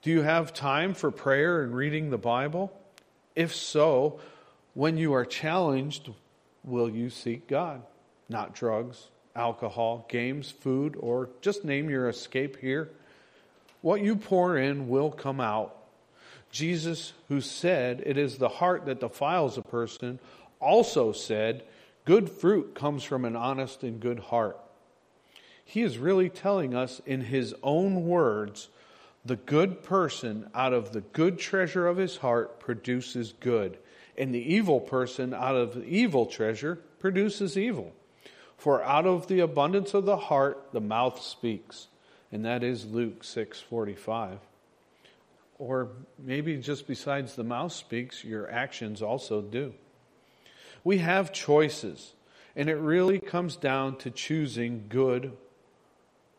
Do 0.01 0.11
you 0.11 0.23
have 0.23 0.55
time 0.55 0.95
for 0.95 1.11
prayer 1.11 1.63
and 1.63 1.75
reading 1.75 2.11
the 2.11 2.19
Bible? 2.19 2.73
If 3.35 3.53
so, 3.53 4.21
when 4.75 4.97
you 4.97 5.13
are 5.15 5.25
challenged, 5.25 6.11
will 6.63 6.89
you 6.89 7.11
seek 7.11 7.49
God? 7.49 7.83
Not 8.29 8.55
drugs, 8.55 9.09
alcohol, 9.35 10.07
games, 10.09 10.53
food, 10.53 10.95
or 11.01 11.31
just 11.41 11.65
name 11.65 11.91
your 11.91 12.09
escape 12.09 12.59
here. 12.59 12.91
What 13.81 14.01
you 14.01 14.15
pour 14.15 14.57
in 14.57 14.89
will 14.89 15.11
come 15.11 15.41
out. 15.41 15.75
Jesus, 16.53 17.13
who 17.29 17.41
said 17.41 18.01
it 18.07 18.17
is 18.17 18.39
the 18.39 18.49
heart 18.49 18.87
that 18.87 19.01
defiles 19.01 19.59
a 19.59 19.63
person, 19.63 20.21
also 20.61 21.11
said, 21.11 21.65
Good 22.05 22.31
fruit 22.31 22.77
comes 22.77 23.03
from 23.03 23.25
an 23.25 23.35
honest 23.35 23.83
and 23.83 23.99
good 23.99 24.21
heart. 24.21 24.59
He 25.65 25.83
is 25.83 25.99
really 25.99 26.31
telling 26.31 26.75
us 26.75 27.01
in 27.05 27.21
his 27.21 27.53
own 27.65 28.07
words 28.07 28.69
the 29.29 29.37
good 29.37 29.83
person 29.83 30.49
out 30.55 30.73
of 30.73 30.93
the 30.93 31.03
good 31.03 31.39
treasure 31.39 31.87
of 31.87 31.99
his 31.99 32.17
heart 32.17 32.59
produces 32.59 33.35
good, 33.41 33.79
and 34.17 34.35
the 34.35 34.55
evil 34.55 34.81
person 34.81 35.35
out 35.35 35.55
of 35.55 35.75
the 35.75 35.85
evil 35.85 36.25
treasure 36.25 36.77
produces 36.99 37.57
evil. 37.57 37.95
For 38.57 38.83
out 38.83 39.07
of 39.07 39.29
the 39.29 39.41
abundance 39.41 39.93
of 39.93 40.07
the 40.07 40.17
heart 40.17 40.73
the 40.73 40.81
mouth 40.81 41.21
speaks, 41.21 41.89
and 42.33 42.45
that 42.45 42.65
is 42.65 42.87
Luke 42.87 43.23
6:45. 43.23 44.39
Or 45.59 45.91
maybe 46.19 46.57
just 46.57 46.87
besides 46.87 47.37
the 47.37 47.45
mouth 47.45 47.73
speaks, 47.73 48.25
your 48.25 48.51
actions 48.51 49.03
also 49.03 49.43
do. 49.43 49.75
We 50.85 50.99
have 50.99 51.33
choices, 51.33 52.15
and 52.57 52.71
it 52.71 52.77
really 52.77 53.19
comes 53.19 53.57
down 53.57 53.97
to 53.99 54.11
choosing 54.11 54.87
good 54.89 55.37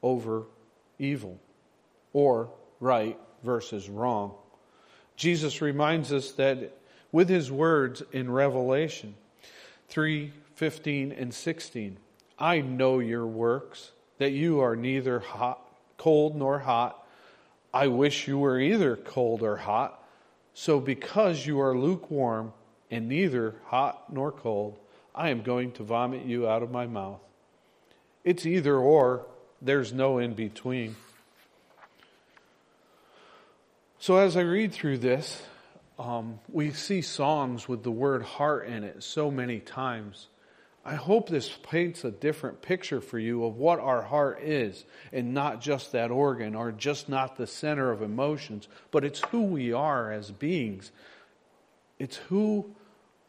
over 0.01 0.45
evil. 0.97 1.39
or 2.11 2.49
right 2.79 3.17
versus 3.43 3.89
wrong. 3.89 4.33
Jesus 5.15 5.61
reminds 5.61 6.13
us 6.13 6.31
that 6.33 6.77
with 7.11 7.29
his 7.29 7.51
words 7.51 8.03
in 8.11 8.31
Revelation 8.31 9.15
3 9.89 10.31
15 10.55 11.13
and 11.13 11.33
16, 11.33 11.97
I 12.37 12.59
know 12.59 12.99
your 12.99 13.25
works, 13.25 13.91
that 14.17 14.31
you 14.31 14.59
are 14.59 14.75
neither 14.75 15.19
hot, 15.19 15.61
cold 15.97 16.35
nor 16.35 16.59
hot. 16.59 17.07
I 17.73 17.87
wish 17.87 18.27
you 18.27 18.37
were 18.37 18.59
either 18.59 18.97
cold 18.97 19.41
or 19.41 19.55
hot. 19.55 20.03
So 20.53 20.81
because 20.81 21.45
you 21.45 21.61
are 21.61 21.77
lukewarm 21.77 22.51
and 22.91 23.07
neither 23.07 23.55
hot 23.67 24.11
nor 24.11 24.33
cold, 24.33 24.77
I 25.15 25.29
am 25.29 25.43
going 25.43 25.71
to 25.73 25.83
vomit 25.83 26.25
you 26.25 26.47
out 26.47 26.61
of 26.61 26.71
my 26.71 26.87
mouth. 26.87 27.21
It's 28.25 28.45
either 28.45 28.75
or, 28.75 29.25
there's 29.61 29.93
no 29.93 30.17
in 30.17 30.33
between. 30.33 30.97
So 34.01 34.15
as 34.15 34.37
I 34.37 34.41
read 34.41 34.71
through 34.71 34.99
this, 34.99 35.43
um, 35.99 36.39
we 36.49 36.71
see 36.71 37.01
songs 37.01 37.67
with 37.67 37.83
the 37.83 37.91
word 37.91 38.23
heart 38.23 38.65
in 38.65 38.85
it 38.85 39.03
so 39.03 39.29
many 39.29 39.59
times. 39.59 40.27
I 40.85 40.95
hope 40.95 41.27
this 41.27 41.49
paints 41.49 42.05
a 42.05 42.11
different 42.11 42.61
picture 42.61 43.01
for 43.01 43.19
you 43.19 43.43
of 43.43 43.57
what 43.57 43.81
our 43.81 44.01
heart 44.01 44.41
is 44.41 44.85
and 45.11 45.33
not 45.33 45.59
just 45.59 45.91
that 45.91 46.11
organ 46.11 46.55
or 46.55 46.71
just 46.71 47.09
not 47.09 47.35
the 47.35 47.45
center 47.45 47.91
of 47.91 48.01
emotions, 48.01 48.69
but 48.89 49.03
it's 49.03 49.19
who 49.31 49.41
we 49.41 49.73
are 49.73 50.13
as 50.13 50.31
beings. 50.31 50.93
It's 51.99 52.15
who 52.15 52.73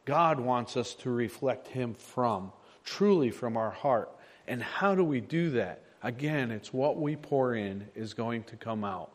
God 0.05 0.39
wants 0.39 0.77
us 0.77 0.95
to 0.95 1.11
reflect 1.11 1.67
Him 1.67 1.95
from, 1.95 2.53
truly 2.85 3.33
from 3.33 3.57
our 3.57 3.73
heart. 3.73 4.09
And 4.47 4.63
how 4.63 4.95
do 4.95 5.03
we 5.03 5.21
do 5.21 5.51
that? 5.51 5.83
Again, 6.01 6.53
it's 6.53 6.73
what 6.73 6.97
we 6.97 7.17
pour 7.17 7.57
in 7.57 7.89
is 7.97 8.15
going 8.15 8.45
to 8.45 8.57
come 8.57 8.85
out. 8.85 9.11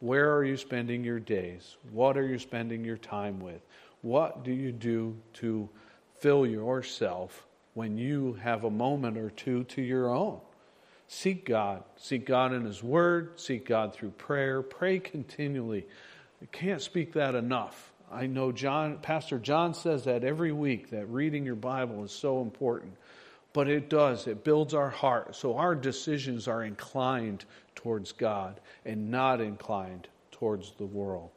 Where 0.00 0.34
are 0.34 0.44
you 0.44 0.56
spending 0.56 1.04
your 1.04 1.20
days? 1.20 1.76
What 1.90 2.16
are 2.16 2.26
you 2.26 2.38
spending 2.38 2.84
your 2.84 2.98
time 2.98 3.40
with? 3.40 3.60
What 4.02 4.44
do 4.44 4.52
you 4.52 4.72
do 4.72 5.16
to 5.34 5.68
fill 6.18 6.46
yourself 6.46 7.46
when 7.74 7.96
you 7.96 8.34
have 8.42 8.64
a 8.64 8.70
moment 8.70 9.16
or 9.16 9.30
two 9.30 9.64
to 9.64 9.82
your 9.82 10.14
own? 10.14 10.40
Seek 11.08 11.46
God. 11.46 11.84
Seek 11.96 12.26
God 12.26 12.52
in 12.52 12.64
His 12.64 12.82
Word. 12.82 13.40
Seek 13.40 13.66
God 13.66 13.94
through 13.94 14.10
prayer. 14.10 14.60
Pray 14.62 14.98
continually. 14.98 15.86
I 16.42 16.46
can't 16.46 16.82
speak 16.82 17.14
that 17.14 17.34
enough. 17.34 17.92
I 18.12 18.26
know 18.26 18.52
John, 18.52 18.98
Pastor 18.98 19.38
John 19.38 19.74
says 19.74 20.04
that 20.04 20.24
every 20.24 20.52
week 20.52 20.90
that 20.90 21.06
reading 21.06 21.44
your 21.44 21.56
Bible 21.56 22.04
is 22.04 22.12
so 22.12 22.42
important. 22.42 22.94
But 23.56 23.70
it 23.70 23.88
does, 23.88 24.26
it 24.26 24.44
builds 24.44 24.74
our 24.74 24.90
heart. 24.90 25.34
So 25.34 25.56
our 25.56 25.74
decisions 25.74 26.46
are 26.46 26.62
inclined 26.62 27.46
towards 27.74 28.12
God 28.12 28.60
and 28.84 29.10
not 29.10 29.40
inclined 29.40 30.08
towards 30.30 30.72
the 30.72 30.84
world. 30.84 31.30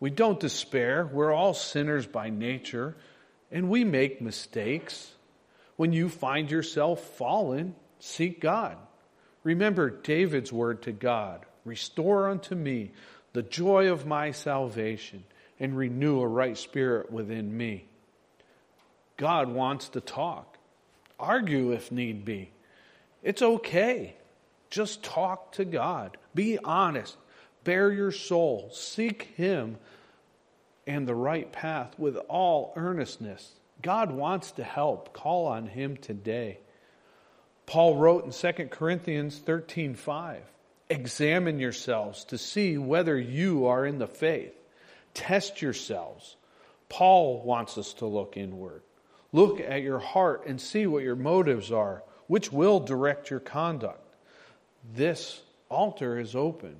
We 0.00 0.10
don't 0.10 0.40
despair. 0.40 1.08
We're 1.12 1.32
all 1.32 1.54
sinners 1.54 2.08
by 2.08 2.30
nature, 2.30 2.96
and 3.52 3.70
we 3.70 3.84
make 3.84 4.20
mistakes. 4.20 5.12
When 5.76 5.92
you 5.92 6.08
find 6.08 6.50
yourself 6.50 7.00
fallen, 7.16 7.76
seek 8.00 8.40
God. 8.40 8.76
Remember 9.44 9.90
David's 9.90 10.52
word 10.52 10.82
to 10.82 10.90
God 10.90 11.46
Restore 11.64 12.28
unto 12.28 12.56
me 12.56 12.90
the 13.32 13.44
joy 13.44 13.92
of 13.92 14.06
my 14.06 14.32
salvation 14.32 15.22
and 15.60 15.78
renew 15.78 16.20
a 16.20 16.26
right 16.26 16.58
spirit 16.58 17.12
within 17.12 17.56
me. 17.56 17.86
God 19.16 19.48
wants 19.48 19.90
to 19.90 20.00
talk. 20.00 20.51
Argue 21.22 21.70
if 21.70 21.92
need 21.92 22.24
be. 22.24 22.50
It's 23.22 23.42
okay. 23.42 24.16
Just 24.70 25.04
talk 25.04 25.52
to 25.52 25.64
God. 25.64 26.16
Be 26.34 26.58
honest. 26.58 27.16
Bare 27.62 27.92
your 27.92 28.10
soul. 28.10 28.70
Seek 28.72 29.22
Him 29.36 29.76
and 30.84 31.06
the 31.06 31.14
right 31.14 31.50
path 31.52 31.96
with 31.96 32.16
all 32.28 32.72
earnestness. 32.74 33.52
God 33.80 34.10
wants 34.10 34.50
to 34.52 34.64
help. 34.64 35.12
Call 35.12 35.46
on 35.46 35.66
Him 35.66 35.96
today. 35.96 36.58
Paul 37.66 37.96
wrote 37.96 38.24
in 38.24 38.32
2 38.32 38.66
Corinthians 38.66 39.38
13 39.38 39.94
5, 39.94 40.42
Examine 40.90 41.60
yourselves 41.60 42.24
to 42.26 42.36
see 42.36 42.76
whether 42.76 43.16
you 43.16 43.66
are 43.66 43.86
in 43.86 43.98
the 43.98 44.08
faith. 44.08 44.52
Test 45.14 45.62
yourselves. 45.62 46.36
Paul 46.88 47.42
wants 47.42 47.78
us 47.78 47.94
to 47.94 48.06
look 48.06 48.36
inward. 48.36 48.82
Look 49.32 49.60
at 49.60 49.82
your 49.82 49.98
heart 49.98 50.46
and 50.46 50.60
see 50.60 50.86
what 50.86 51.02
your 51.02 51.16
motives 51.16 51.72
are, 51.72 52.02
which 52.26 52.52
will 52.52 52.80
direct 52.80 53.30
your 53.30 53.40
conduct. 53.40 54.14
This 54.94 55.40
altar 55.68 56.18
is 56.18 56.36
open. 56.36 56.76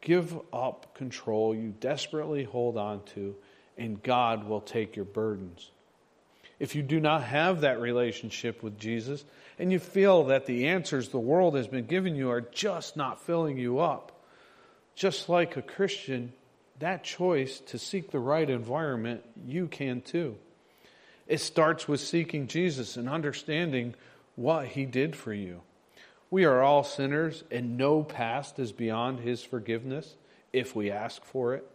Give 0.00 0.40
up 0.52 0.94
control 0.94 1.54
you 1.54 1.74
desperately 1.78 2.44
hold 2.44 2.76
on 2.76 3.02
to, 3.14 3.36
and 3.76 4.02
God 4.02 4.48
will 4.48 4.60
take 4.60 4.96
your 4.96 5.04
burdens. 5.04 5.70
If 6.58 6.74
you 6.74 6.82
do 6.82 7.00
not 7.00 7.24
have 7.24 7.60
that 7.62 7.80
relationship 7.80 8.62
with 8.62 8.78
Jesus, 8.78 9.24
and 9.58 9.70
you 9.70 9.78
feel 9.78 10.24
that 10.24 10.46
the 10.46 10.68
answers 10.68 11.08
the 11.08 11.18
world 11.18 11.56
has 11.56 11.68
been 11.68 11.86
giving 11.86 12.16
you 12.16 12.30
are 12.30 12.40
just 12.40 12.96
not 12.96 13.20
filling 13.20 13.58
you 13.58 13.80
up, 13.80 14.12
just 14.94 15.28
like 15.28 15.56
a 15.56 15.62
Christian, 15.62 16.32
that 16.78 17.04
choice 17.04 17.60
to 17.60 17.78
seek 17.78 18.10
the 18.10 18.18
right 18.18 18.48
environment, 18.48 19.22
you 19.44 19.68
can 19.68 20.00
too. 20.00 20.36
It 21.26 21.38
starts 21.38 21.88
with 21.88 22.00
seeking 22.00 22.46
Jesus 22.46 22.96
and 22.96 23.08
understanding 23.08 23.94
what 24.36 24.66
he 24.66 24.84
did 24.84 25.14
for 25.16 25.32
you. 25.32 25.62
We 26.32 26.46
are 26.46 26.62
all 26.62 26.82
sinners, 26.82 27.44
and 27.50 27.76
no 27.76 28.02
past 28.02 28.58
is 28.58 28.72
beyond 28.72 29.20
His 29.20 29.44
forgiveness 29.44 30.16
if 30.50 30.74
we 30.74 30.90
ask 30.90 31.22
for 31.26 31.54
it. 31.54 31.70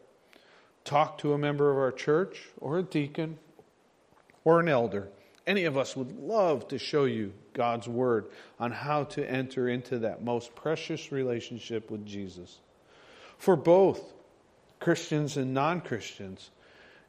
Talk 0.83 1.19
to 1.19 1.33
a 1.33 1.37
member 1.37 1.69
of 1.69 1.77
our 1.77 1.91
church, 1.91 2.49
or 2.59 2.79
a 2.79 2.83
deacon, 2.83 3.37
or 4.43 4.59
an 4.59 4.67
elder. 4.67 5.09
Any 5.45 5.65
of 5.65 5.77
us 5.77 5.95
would 5.95 6.11
love 6.19 6.67
to 6.69 6.79
show 6.79 7.05
you 7.05 7.33
God's 7.53 7.87
Word 7.87 8.25
on 8.59 8.71
how 8.71 9.03
to 9.03 9.29
enter 9.29 9.69
into 9.69 9.99
that 9.99 10.23
most 10.23 10.55
precious 10.55 11.11
relationship 11.11 11.91
with 11.91 12.03
Jesus. 12.03 12.57
For 13.37 13.55
both 13.55 14.01
Christians 14.79 15.37
and 15.37 15.53
non 15.53 15.81
Christians, 15.81 16.49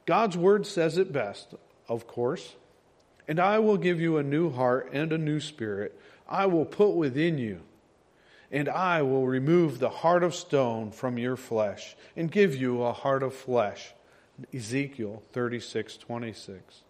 God's 0.04 0.36
Word 0.36 0.66
says 0.66 0.98
it 0.98 1.14
best, 1.14 1.54
of 1.88 2.06
course. 2.06 2.54
And 3.26 3.38
I 3.38 3.58
will 3.58 3.76
give 3.76 4.00
you 4.00 4.16
a 4.16 4.22
new 4.22 4.50
heart 4.50 4.90
and 4.92 5.12
a 5.12 5.18
new 5.18 5.40
spirit 5.40 5.98
I 6.28 6.46
will 6.46 6.66
put 6.66 6.90
within 6.90 7.38
you, 7.38 7.60
and 8.52 8.68
I 8.68 9.02
will 9.02 9.26
remove 9.26 9.78
the 9.78 9.88
heart 9.88 10.22
of 10.22 10.34
stone 10.34 10.90
from 10.90 11.16
your 11.16 11.36
flesh 11.36 11.96
and 12.16 12.30
give 12.30 12.54
you 12.54 12.82
a 12.82 12.92
heart 12.92 13.22
of 13.22 13.34
flesh. 13.34 13.94
Ezekiel 14.54 15.22
36 15.32 15.96
26. 15.96 16.82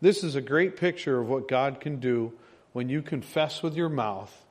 This 0.00 0.22
is 0.22 0.36
a 0.36 0.40
great 0.40 0.76
picture 0.76 1.20
of 1.20 1.28
what 1.28 1.48
God 1.48 1.80
can 1.80 1.98
do 1.98 2.32
when 2.72 2.88
you 2.88 3.02
confess 3.02 3.62
with 3.62 3.74
your 3.74 3.88
mouth 3.88 4.44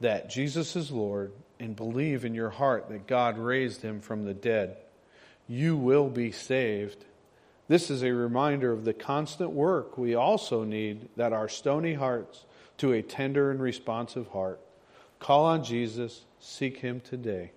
that 0.00 0.30
Jesus 0.30 0.74
is 0.74 0.90
Lord 0.90 1.32
and 1.60 1.76
believe 1.76 2.24
in 2.24 2.34
your 2.34 2.50
heart 2.50 2.88
that 2.88 3.06
God 3.06 3.38
raised 3.38 3.82
him 3.82 4.00
from 4.00 4.24
the 4.24 4.34
dead. 4.34 4.76
You 5.46 5.76
will 5.76 6.08
be 6.08 6.32
saved. 6.32 7.04
This 7.68 7.90
is 7.90 8.02
a 8.02 8.12
reminder 8.12 8.72
of 8.72 8.84
the 8.84 8.94
constant 8.94 9.50
work 9.50 9.98
we 9.98 10.14
also 10.14 10.64
need 10.64 11.10
that 11.16 11.34
our 11.34 11.48
stony 11.50 11.94
hearts 11.94 12.46
to 12.78 12.92
a 12.92 13.02
tender 13.02 13.50
and 13.50 13.60
responsive 13.60 14.28
heart. 14.28 14.60
Call 15.18 15.44
on 15.44 15.62
Jesus, 15.62 16.24
seek 16.40 16.78
him 16.78 17.00
today. 17.00 17.52